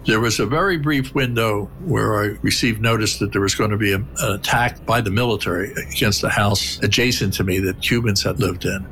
There 0.08 0.22
was 0.22 0.40
a 0.40 0.46
very 0.46 0.78
brief 0.78 1.14
window 1.14 1.66
where 1.84 2.24
I 2.24 2.38
received 2.42 2.80
notice 2.80 3.20
that 3.20 3.34
there 3.34 3.42
was 3.42 3.56
going 3.56 3.72
to 3.72 3.78
be 3.78 3.92
a, 3.92 3.98
an 3.98 4.36
attack 4.36 4.86
by 4.86 5.02
the 5.02 5.12
military 5.12 5.74
against 5.74 6.24
a 6.24 6.30
house 6.30 6.80
adjacent 6.82 7.34
to 7.34 7.44
me 7.44 7.60
that 7.60 7.82
Cubans 7.82 8.24
had 8.24 8.40
lived 8.40 8.64
in. 8.64 8.88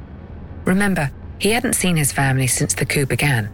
Remember, 0.65 1.10
he 1.39 1.51
hadn't 1.51 1.75
seen 1.75 1.95
his 1.95 2.12
family 2.12 2.47
since 2.47 2.73
the 2.73 2.86
coup 2.86 3.06
began. 3.06 3.49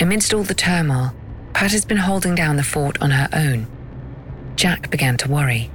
Amidst 0.00 0.34
all 0.34 0.42
the 0.42 0.52
turmoil, 0.52 1.14
Pat 1.54 1.70
has 1.70 1.84
been 1.84 1.96
holding 1.96 2.34
down 2.34 2.56
the 2.56 2.64
fort 2.64 3.00
on 3.00 3.12
her 3.12 3.28
own. 3.32 3.68
Jack 4.56 4.90
began 4.90 5.16
to 5.18 5.30
worry. 5.30 5.70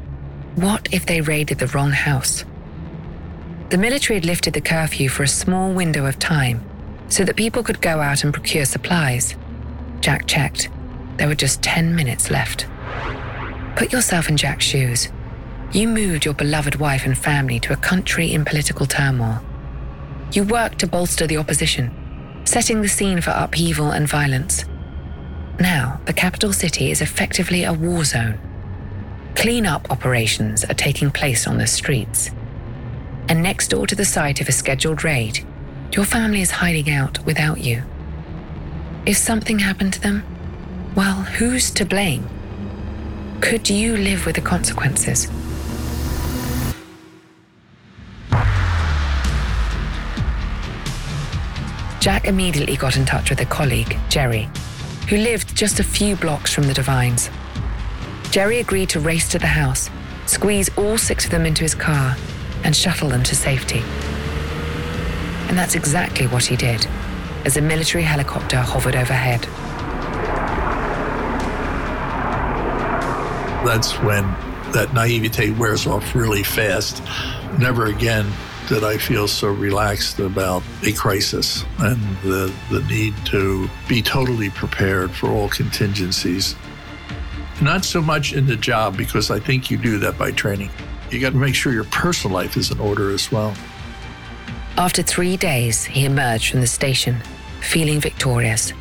What 0.56 0.90
if 0.92 1.06
they 1.06 1.22
raided 1.22 1.60
the 1.60 1.68
wrong 1.68 1.92
house? 1.92 2.44
The 3.70 3.78
military 3.78 4.18
had 4.18 4.26
lifted 4.26 4.54
the 4.54 4.60
curfew 4.60 5.08
for 5.08 5.24
a 5.24 5.30
small 5.30 5.72
window 5.72 6.08
of 6.08 6.20
time 6.20 6.62
so 7.08 7.24
that 7.24 7.38
people 7.38 7.64
could 7.64 7.80
go 7.80 8.02
out 8.02 8.26
and 8.26 8.34
procure 8.34 8.66
supplies. 8.66 9.34
Jack 10.02 10.28
checked. 10.28 10.68
There 11.18 11.28
were 11.28 11.36
just 11.36 11.62
10 11.62 11.96
minutes 11.96 12.30
left. 12.30 12.68
Put 13.76 13.92
yourself 13.92 14.30
in 14.30 14.38
Jack's 14.38 14.66
shoes. 14.66 15.10
You 15.72 15.88
moved 15.88 16.26
your 16.26 16.34
beloved 16.34 16.76
wife 16.76 17.06
and 17.06 17.18
family 17.18 17.60
to 17.62 17.74
a 17.74 17.78
country 17.78 18.34
in 18.34 18.46
political 18.46 18.86
turmoil. 18.86 19.44
You 20.32 20.44
worked 20.44 20.80
to 20.80 20.88
bolster 20.88 21.28
the 21.28 21.38
opposition, 21.38 21.92
setting 22.46 22.82
the 22.82 22.88
scene 22.90 23.22
for 23.22 23.32
upheaval 23.32 23.92
and 23.92 24.08
violence. 24.08 24.66
Now, 25.60 26.02
the 26.06 26.14
capital 26.14 26.54
city 26.54 26.92
is 26.92 27.02
effectively 27.02 27.64
a 27.64 27.74
war 27.74 28.04
zone. 28.04 28.40
Clean-up 29.36 29.92
operations 29.92 30.64
are 30.66 30.74
taking 30.74 31.12
place 31.12 31.48
on 31.48 31.58
the 31.58 31.68
streets. 31.68 32.32
And 33.28 33.42
next 33.42 33.70
door 33.70 33.88
to 33.88 33.96
the 33.96 34.06
site 34.06 34.42
of 34.42 34.50
a 34.50 34.54
scheduled 34.54 35.04
raid, 35.04 35.46
your 35.94 36.06
family 36.06 36.42
is 36.42 36.52
hiding 36.52 36.90
out 36.90 37.26
without 37.26 37.60
you. 37.60 37.84
If 39.06 39.18
something 39.18 39.60
happened 39.60 39.94
to 39.94 40.02
them, 40.02 40.24
well, 40.96 41.22
who's 41.24 41.72
to 41.72 41.86
blame? 41.86 42.26
Could 43.42 43.70
you 43.70 43.98
live 43.98 44.26
with 44.26 44.36
the 44.36 44.42
consequences? 44.42 45.28
Jack 52.00 52.26
immediately 52.26 52.78
got 52.78 52.96
in 52.96 53.06
touch 53.06 53.30
with 53.30 53.42
a 53.42 53.46
colleague, 53.46 53.98
Jerry, 54.10 54.48
who 55.10 55.18
lived 55.18 55.56
just 55.56 55.80
a 55.80 55.84
few 55.84 56.16
blocks 56.16 56.54
from 56.54 56.64
the 56.66 56.74
Devines. 56.74 57.30
Jerry 58.32 58.60
agreed 58.60 58.90
to 58.90 59.00
race 59.00 59.28
to 59.30 59.40
the 59.40 59.48
house, 59.48 59.90
squeeze 60.28 60.70
all 60.78 60.98
six 60.98 61.26
of 61.26 61.32
them 61.32 61.46
into 61.46 61.64
his 61.64 61.76
car, 61.76 62.16
and 62.64 62.76
shuttle 62.76 63.10
them 63.10 63.24
to 63.24 63.36
safety. 63.36 63.82
And 65.50 65.58
that's 65.58 65.76
exactly 65.76 66.28
what 66.28 66.46
he 66.46 66.56
did 66.56 66.88
as 67.44 67.58
a 67.58 67.62
military 67.62 68.04
helicopter 68.04 68.58
hovered 68.58 68.96
overhead. 68.96 69.48
That's 73.66 74.00
when 74.02 74.24
that 74.74 74.94
naivete 74.94 75.52
wears 75.52 75.88
off 75.88 76.14
really 76.14 76.44
fast. 76.44 77.02
Never 77.60 77.88
again 77.88 78.32
did 78.68 78.84
I 78.84 78.98
feel 78.98 79.28
so 79.28 79.48
relaxed 79.50 80.20
about 80.20 80.64
a 80.84 80.92
crisis 80.92 81.66
and 81.80 82.00
the, 82.18 82.54
the 82.72 82.82
need 82.84 83.14
to 83.28 83.70
be 83.88 84.02
totally 84.02 84.50
prepared 84.50 85.12
for 85.12 85.30
all 85.30 85.50
contingencies. 85.50 86.56
Not 87.62 87.86
so 87.86 88.02
much 88.02 88.34
in 88.34 88.46
the 88.46 88.56
job, 88.56 88.98
because 88.98 89.32
I 89.32 89.40
think 89.40 89.72
you 89.72 89.78
do 89.78 89.98
that 90.00 90.18
by 90.18 90.32
training. 90.32 90.70
You 91.10 91.20
got 91.20 91.32
to 91.32 91.38
make 91.38 91.56
sure 91.56 91.72
your 91.72 91.86
personal 91.86 92.36
life 92.36 92.58
is 92.58 92.72
in 92.72 92.80
order 92.80 93.12
as 93.12 93.32
well. 93.32 93.56
After 94.78 95.02
three 95.02 95.38
days, 95.38 95.86
he 95.86 96.06
emerged 96.06 96.52
from 96.52 96.62
the 96.62 96.68
station, 96.68 97.18
feeling 97.62 98.00
victorious. 98.00 98.74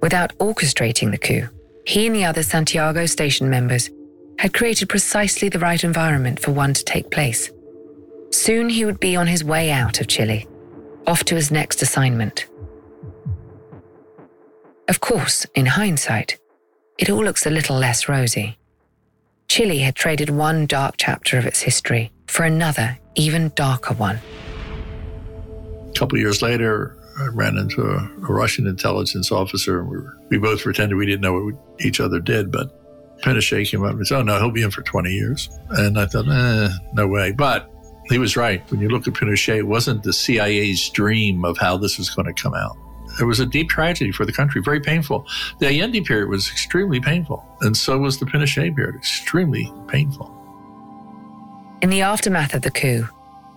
Without 0.00 0.36
orchestrating 0.38 1.10
the 1.10 1.18
coup, 1.18 1.48
he 1.86 2.06
and 2.06 2.14
the 2.14 2.24
other 2.24 2.42
Santiago 2.42 3.06
station 3.06 3.50
members 3.50 3.90
had 4.38 4.54
created 4.54 4.88
precisely 4.88 5.48
the 5.48 5.58
right 5.58 5.84
environment 5.84 6.40
for 6.40 6.50
one 6.50 6.74
to 6.74 6.84
take 6.84 7.10
place. 7.10 7.50
Soon 8.30 8.68
he 8.68 8.84
would 8.84 8.98
be 8.98 9.16
on 9.16 9.26
his 9.26 9.44
way 9.44 9.70
out 9.70 10.00
of 10.00 10.08
Chile, 10.08 10.46
off 11.06 11.24
to 11.24 11.34
his 11.34 11.50
next 11.50 11.82
assignment. 11.82 12.46
Of 14.88 15.00
course, 15.00 15.46
in 15.54 15.66
hindsight, 15.66 16.38
it 16.98 17.10
all 17.10 17.24
looks 17.24 17.46
a 17.46 17.50
little 17.50 17.76
less 17.76 18.08
rosy. 18.08 18.58
Chile 19.48 19.78
had 19.78 19.94
traded 19.94 20.30
one 20.30 20.66
dark 20.66 20.96
chapter 20.98 21.38
of 21.38 21.46
its 21.46 21.60
history 21.60 22.10
for 22.26 22.44
another, 22.44 22.98
even 23.14 23.52
darker 23.54 23.94
one. 23.94 24.18
A 25.88 25.92
couple 25.92 26.18
years 26.18 26.42
later, 26.42 26.96
I 27.18 27.26
ran 27.26 27.56
into 27.56 27.82
a, 27.82 27.96
a 27.96 28.32
Russian 28.32 28.66
intelligence 28.66 29.30
officer. 29.30 29.80
and 29.80 29.88
We, 29.88 29.96
were, 29.98 30.18
we 30.30 30.38
both 30.38 30.62
pretended 30.62 30.96
we 30.96 31.06
didn't 31.06 31.20
know 31.20 31.32
what 31.32 31.54
each 31.80 32.00
other 32.00 32.20
did, 32.20 32.50
but 32.50 32.80
Pinochet 33.22 33.70
came 33.70 33.84
up 33.84 33.92
and 33.92 34.06
said, 34.06 34.18
Oh, 34.18 34.22
no, 34.22 34.38
he'll 34.38 34.50
be 34.50 34.62
in 34.62 34.70
for 34.70 34.82
20 34.82 35.10
years. 35.10 35.48
And 35.70 35.98
I 35.98 36.06
thought, 36.06 36.28
eh, 36.28 36.68
no 36.92 37.06
way. 37.06 37.32
But 37.32 37.70
he 38.08 38.18
was 38.18 38.36
right. 38.36 38.62
When 38.70 38.80
you 38.80 38.88
look 38.88 39.06
at 39.06 39.14
Pinochet, 39.14 39.58
it 39.58 39.66
wasn't 39.66 40.02
the 40.02 40.12
CIA's 40.12 40.88
dream 40.90 41.44
of 41.44 41.56
how 41.58 41.76
this 41.76 41.98
was 41.98 42.10
going 42.10 42.26
to 42.26 42.34
come 42.34 42.54
out. 42.54 42.76
It 43.20 43.24
was 43.24 43.38
a 43.38 43.46
deep 43.46 43.68
tragedy 43.68 44.10
for 44.10 44.24
the 44.26 44.32
country, 44.32 44.60
very 44.60 44.80
painful. 44.80 45.26
The 45.60 45.68
Allende 45.68 46.00
period 46.00 46.28
was 46.28 46.50
extremely 46.50 47.00
painful, 47.00 47.44
and 47.60 47.76
so 47.76 47.98
was 47.98 48.18
the 48.18 48.26
Pinochet 48.26 48.74
period, 48.74 48.96
extremely 48.96 49.72
painful. 49.86 50.30
In 51.80 51.90
the 51.90 52.00
aftermath 52.00 52.54
of 52.54 52.62
the 52.62 52.72
coup, 52.72 53.08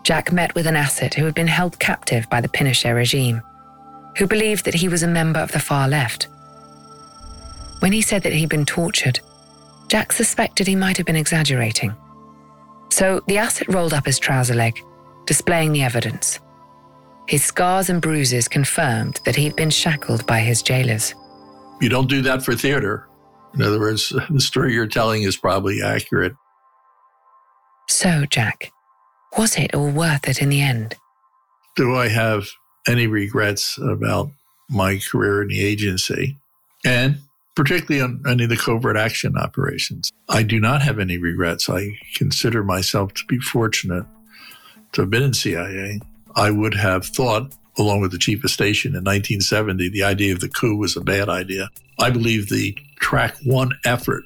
Jack 0.04 0.32
met 0.32 0.54
with 0.54 0.67
an 0.67 0.76
asset 0.76 1.15
who 1.15 1.26
had 1.26 1.34
been 1.34 1.48
held 1.48 1.80
captive 1.80 2.30
by 2.30 2.39
the 2.39 2.48
Pinochet 2.48 2.93
regime, 2.93 3.41
who 4.18 4.28
believed 4.28 4.66
that 4.66 4.74
he 4.74 4.88
was 4.88 5.04
a 5.04 5.08
member 5.08 5.40
of 5.40 5.52
the 5.52 5.60
far 5.60 5.88
left. 5.88 6.28
When 7.80 7.92
he 7.92 8.02
said 8.02 8.24
that 8.24 8.34
he'd 8.34 8.50
been 8.50 8.66
tortured, 8.66 9.20
Jack 9.88 10.12
suspected 10.12 10.68
he 10.68 10.76
might 10.76 10.98
have 10.98 11.06
been 11.06 11.16
exaggerating. 11.16 11.96
So 12.90 13.22
the 13.28 13.38
asset 13.38 13.68
rolled 13.74 13.94
up 13.94 14.06
his 14.06 14.20
trouser 14.20 14.56
leg, 14.56 14.80
displaying 15.26 15.72
the 15.72 15.84
evidence. 15.84 16.40
His 17.28 17.44
scars 17.44 17.90
and 17.90 18.02
bruises 18.02 18.48
confirmed 18.48 19.20
that 19.26 19.36
he'd 19.36 19.56
been 19.56 19.70
shackled 19.70 20.26
by 20.26 20.40
his 20.40 20.62
jailers. 20.62 21.14
You 21.82 21.90
don't 21.90 22.10
do 22.10 22.22
that 22.24 22.44
for 22.44 22.56
theater. 22.56 23.08
In 23.54 23.62
other 23.62 23.80
words, 23.80 24.10
the 24.30 24.42
story 24.42 24.74
you're 24.74 24.88
telling 24.88 25.24
is 25.24 25.38
probably 25.38 25.82
accurate. 25.82 26.34
So, 27.90 28.26
Jack, 28.26 28.72
was 29.38 29.58
it 29.58 29.76
all 29.76 29.92
worth 29.92 30.28
it 30.28 30.42
in 30.42 30.50
the 30.50 30.62
end? 30.62 30.96
Do 31.76 31.96
I 31.96 32.08
have 32.08 32.48
any 32.88 33.08
regrets 33.08 33.78
about 33.78 34.30
my 34.69 35.00
career 35.12 35.41
in 35.41 35.50
the 35.50 35.63
agency? 35.63 36.38
And 36.86 37.19
particularly 37.58 38.02
on 38.02 38.21
any 38.28 38.43
of 38.43 38.52
the 38.52 38.56
covert 38.56 38.95
action 38.95 39.36
operations. 39.36 40.12
I 40.30 40.43
do 40.43 40.60
not 40.60 40.84
have 40.84 41.00
any 41.00 41.17
regrets. 41.17 41.67
I 41.67 41.97
consider 42.15 42.63
myself 42.63 43.15
to 43.15 43.26
be 43.28 43.39
fortunate 43.39 44.06
to 44.91 45.02
have 45.02 45.10
been 45.10 45.23
in 45.23 45.34
CIA. 45.34 46.00
I 46.36 46.52
would 46.52 46.76
have 46.76 47.04
thought, 47.04 47.56
along 47.80 48.02
with 48.02 48.12
the 48.12 48.19
chief 48.19 48.43
of 48.43 48.52
station 48.52 48.89
in 48.89 49.04
1970, 49.04 49.89
the 49.89 50.04
idea 50.04 50.34
of 50.34 50.39
the 50.39 50.50
coup 50.50 50.76
was 50.76 50.95
a 50.95 51.02
bad 51.02 51.30
idea. 51.30 51.69
I 52.00 52.12
believe 52.12 52.50
the 52.50 52.78
track 53.00 53.36
one 53.43 53.71
effort 53.84 54.23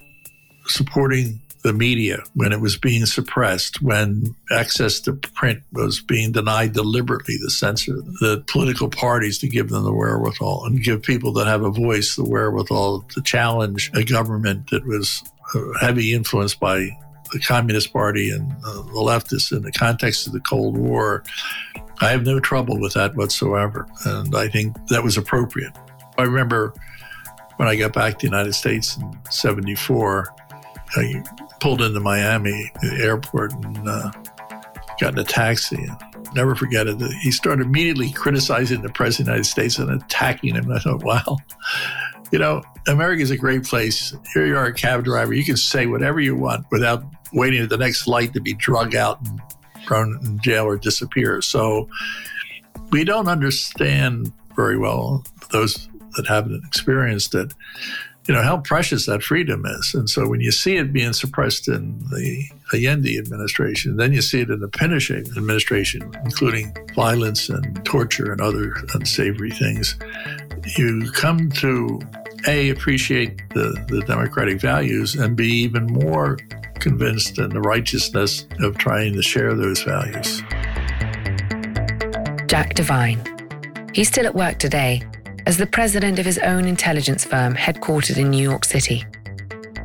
supporting 0.67 1.39
the 1.63 1.73
media 1.73 2.23
when 2.33 2.51
it 2.51 2.59
was 2.59 2.77
being 2.77 3.05
suppressed, 3.05 3.81
when 3.81 4.35
access 4.51 4.99
to 5.01 5.13
print 5.13 5.61
was 5.73 6.01
being 6.01 6.31
denied 6.31 6.73
deliberately, 6.73 7.37
the 7.41 7.51
censor, 7.51 7.93
the 8.19 8.43
political 8.47 8.89
parties 8.89 9.37
to 9.39 9.47
give 9.47 9.69
them 9.69 9.83
the 9.83 9.93
wherewithal 9.93 10.65
and 10.65 10.83
give 10.83 11.03
people 11.03 11.31
that 11.33 11.47
have 11.47 11.63
a 11.63 11.69
voice 11.69 12.15
the 12.15 12.23
wherewithal 12.23 13.01
to 13.09 13.21
challenge 13.21 13.91
a 13.93 14.03
government 14.03 14.69
that 14.71 14.85
was 14.85 15.23
heavy 15.79 16.13
influenced 16.13 16.59
by 16.59 16.89
the 17.31 17.39
Communist 17.39 17.93
Party 17.93 18.29
and 18.29 18.51
uh, 18.65 18.81
the 18.81 18.91
leftists 18.91 19.51
in 19.51 19.61
the 19.61 19.71
context 19.71 20.27
of 20.27 20.33
the 20.33 20.39
Cold 20.41 20.77
War. 20.77 21.23
I 22.01 22.09
have 22.09 22.25
no 22.25 22.39
trouble 22.39 22.79
with 22.79 22.93
that 22.93 23.15
whatsoever. 23.15 23.87
And 24.05 24.35
I 24.35 24.47
think 24.47 24.75
that 24.87 25.03
was 25.03 25.17
appropriate. 25.17 25.71
I 26.17 26.23
remember 26.23 26.73
when 27.57 27.67
I 27.67 27.75
got 27.75 27.93
back 27.93 28.19
to 28.19 28.27
the 28.27 28.31
United 28.31 28.53
States 28.53 28.97
in 28.97 29.17
74, 29.29 30.33
I 30.95 31.23
pulled 31.61 31.81
into 31.81 31.99
Miami 31.99 32.71
airport 32.97 33.53
and 33.53 33.87
uh, 33.87 34.11
got 34.99 35.13
in 35.13 35.19
a 35.19 35.23
taxi. 35.23 35.87
Never 36.33 36.55
forget 36.55 36.87
it. 36.87 36.99
He 37.21 37.31
started 37.31 37.67
immediately 37.67 38.11
criticizing 38.11 38.81
the 38.81 38.89
president 38.89 39.21
of 39.21 39.25
the 39.25 39.31
United 39.31 39.49
States 39.49 39.77
and 39.77 39.91
attacking 39.91 40.55
him. 40.55 40.71
I 40.71 40.79
thought, 40.79 41.03
wow, 41.03 41.37
you 42.31 42.39
know, 42.39 42.63
America 42.87 43.21
is 43.21 43.31
a 43.31 43.37
great 43.37 43.63
place. 43.63 44.15
Here 44.33 44.45
you 44.45 44.57
are, 44.57 44.65
a 44.65 44.73
cab 44.73 45.03
driver. 45.03 45.33
You 45.33 45.43
can 45.43 45.57
say 45.57 45.85
whatever 45.85 46.19
you 46.19 46.35
want 46.35 46.65
without 46.71 47.03
waiting 47.31 47.61
at 47.61 47.69
the 47.69 47.77
next 47.77 48.07
light 48.07 48.33
to 48.33 48.41
be 48.41 48.53
drug 48.53 48.95
out 48.95 49.19
and 49.25 49.39
thrown 49.85 50.19
in 50.25 50.39
jail 50.39 50.65
or 50.65 50.77
disappear. 50.77 51.41
So 51.41 51.87
we 52.91 53.03
don't 53.03 53.27
understand 53.27 54.33
very 54.55 54.77
well 54.77 55.23
those 55.51 55.89
that 56.15 56.27
haven't 56.27 56.63
experienced 56.65 57.35
it 57.35 57.53
you 58.27 58.33
know, 58.33 58.43
how 58.43 58.57
precious 58.57 59.07
that 59.07 59.23
freedom 59.23 59.65
is. 59.65 59.95
And 59.95 60.09
so 60.09 60.27
when 60.27 60.41
you 60.41 60.51
see 60.51 60.77
it 60.77 60.93
being 60.93 61.13
suppressed 61.13 61.67
in 61.67 61.99
the 62.11 62.45
Allende 62.73 63.17
administration, 63.17 63.97
then 63.97 64.13
you 64.13 64.21
see 64.21 64.41
it 64.41 64.49
in 64.49 64.59
the 64.59 64.67
Pinochet 64.67 65.35
administration, 65.35 66.11
including 66.23 66.75
violence 66.95 67.49
and 67.49 67.83
torture 67.83 68.31
and 68.31 68.39
other 68.39 68.75
unsavory 68.93 69.51
things, 69.51 69.95
you 70.77 71.11
come 71.11 71.49
to 71.49 71.99
A, 72.47 72.69
appreciate 72.69 73.41
the, 73.49 73.83
the 73.87 74.01
democratic 74.01 74.61
values, 74.61 75.15
and 75.15 75.35
be 75.35 75.47
even 75.47 75.87
more 75.87 76.37
convinced 76.75 77.39
in 77.39 77.49
the 77.49 77.61
righteousness 77.61 78.47
of 78.59 78.77
trying 78.77 79.13
to 79.13 79.21
share 79.21 79.55
those 79.55 79.81
values. 79.81 80.41
Jack 82.47 82.75
Devine. 82.75 83.21
He's 83.93 84.07
still 84.07 84.25
at 84.25 84.35
work 84.35 84.57
today 84.57 85.03
as 85.45 85.57
the 85.57 85.65
president 85.65 86.19
of 86.19 86.25
his 86.25 86.37
own 86.39 86.65
intelligence 86.65 87.25
firm 87.25 87.55
headquartered 87.55 88.17
in 88.17 88.29
New 88.29 88.41
York 88.41 88.65
City. 88.65 89.05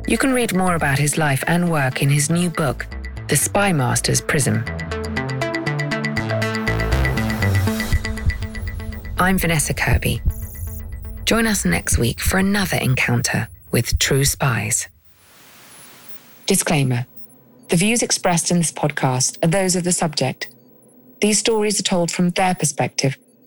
You 0.07 0.17
can 0.17 0.33
read 0.33 0.55
more 0.55 0.75
about 0.75 0.99
his 0.99 1.17
life 1.17 1.43
and 1.47 1.71
work 1.71 2.01
in 2.01 2.09
his 2.09 2.29
new 2.29 2.49
book, 2.49 2.85
The 3.27 3.35
Spy 3.35 3.73
Master's 3.73 4.21
Prism. 4.21 4.63
I'm 9.19 9.37
Vanessa 9.37 9.73
Kirby. 9.73 10.21
Join 11.25 11.47
us 11.47 11.65
next 11.65 11.97
week 11.97 12.21
for 12.21 12.37
another 12.37 12.77
encounter 12.77 13.49
with 13.71 13.99
true 13.99 14.23
spies. 14.23 14.87
Disclaimer 16.45 17.05
The 17.69 17.75
views 17.75 18.01
expressed 18.01 18.51
in 18.51 18.59
this 18.59 18.71
podcast 18.71 19.43
are 19.43 19.47
those 19.47 19.75
of 19.75 19.83
the 19.83 19.91
subject. 19.91 20.49
These 21.19 21.39
stories 21.39 21.79
are 21.79 21.83
told 21.83 22.11
from 22.11 22.29
their 22.29 22.55
perspective 22.55 23.17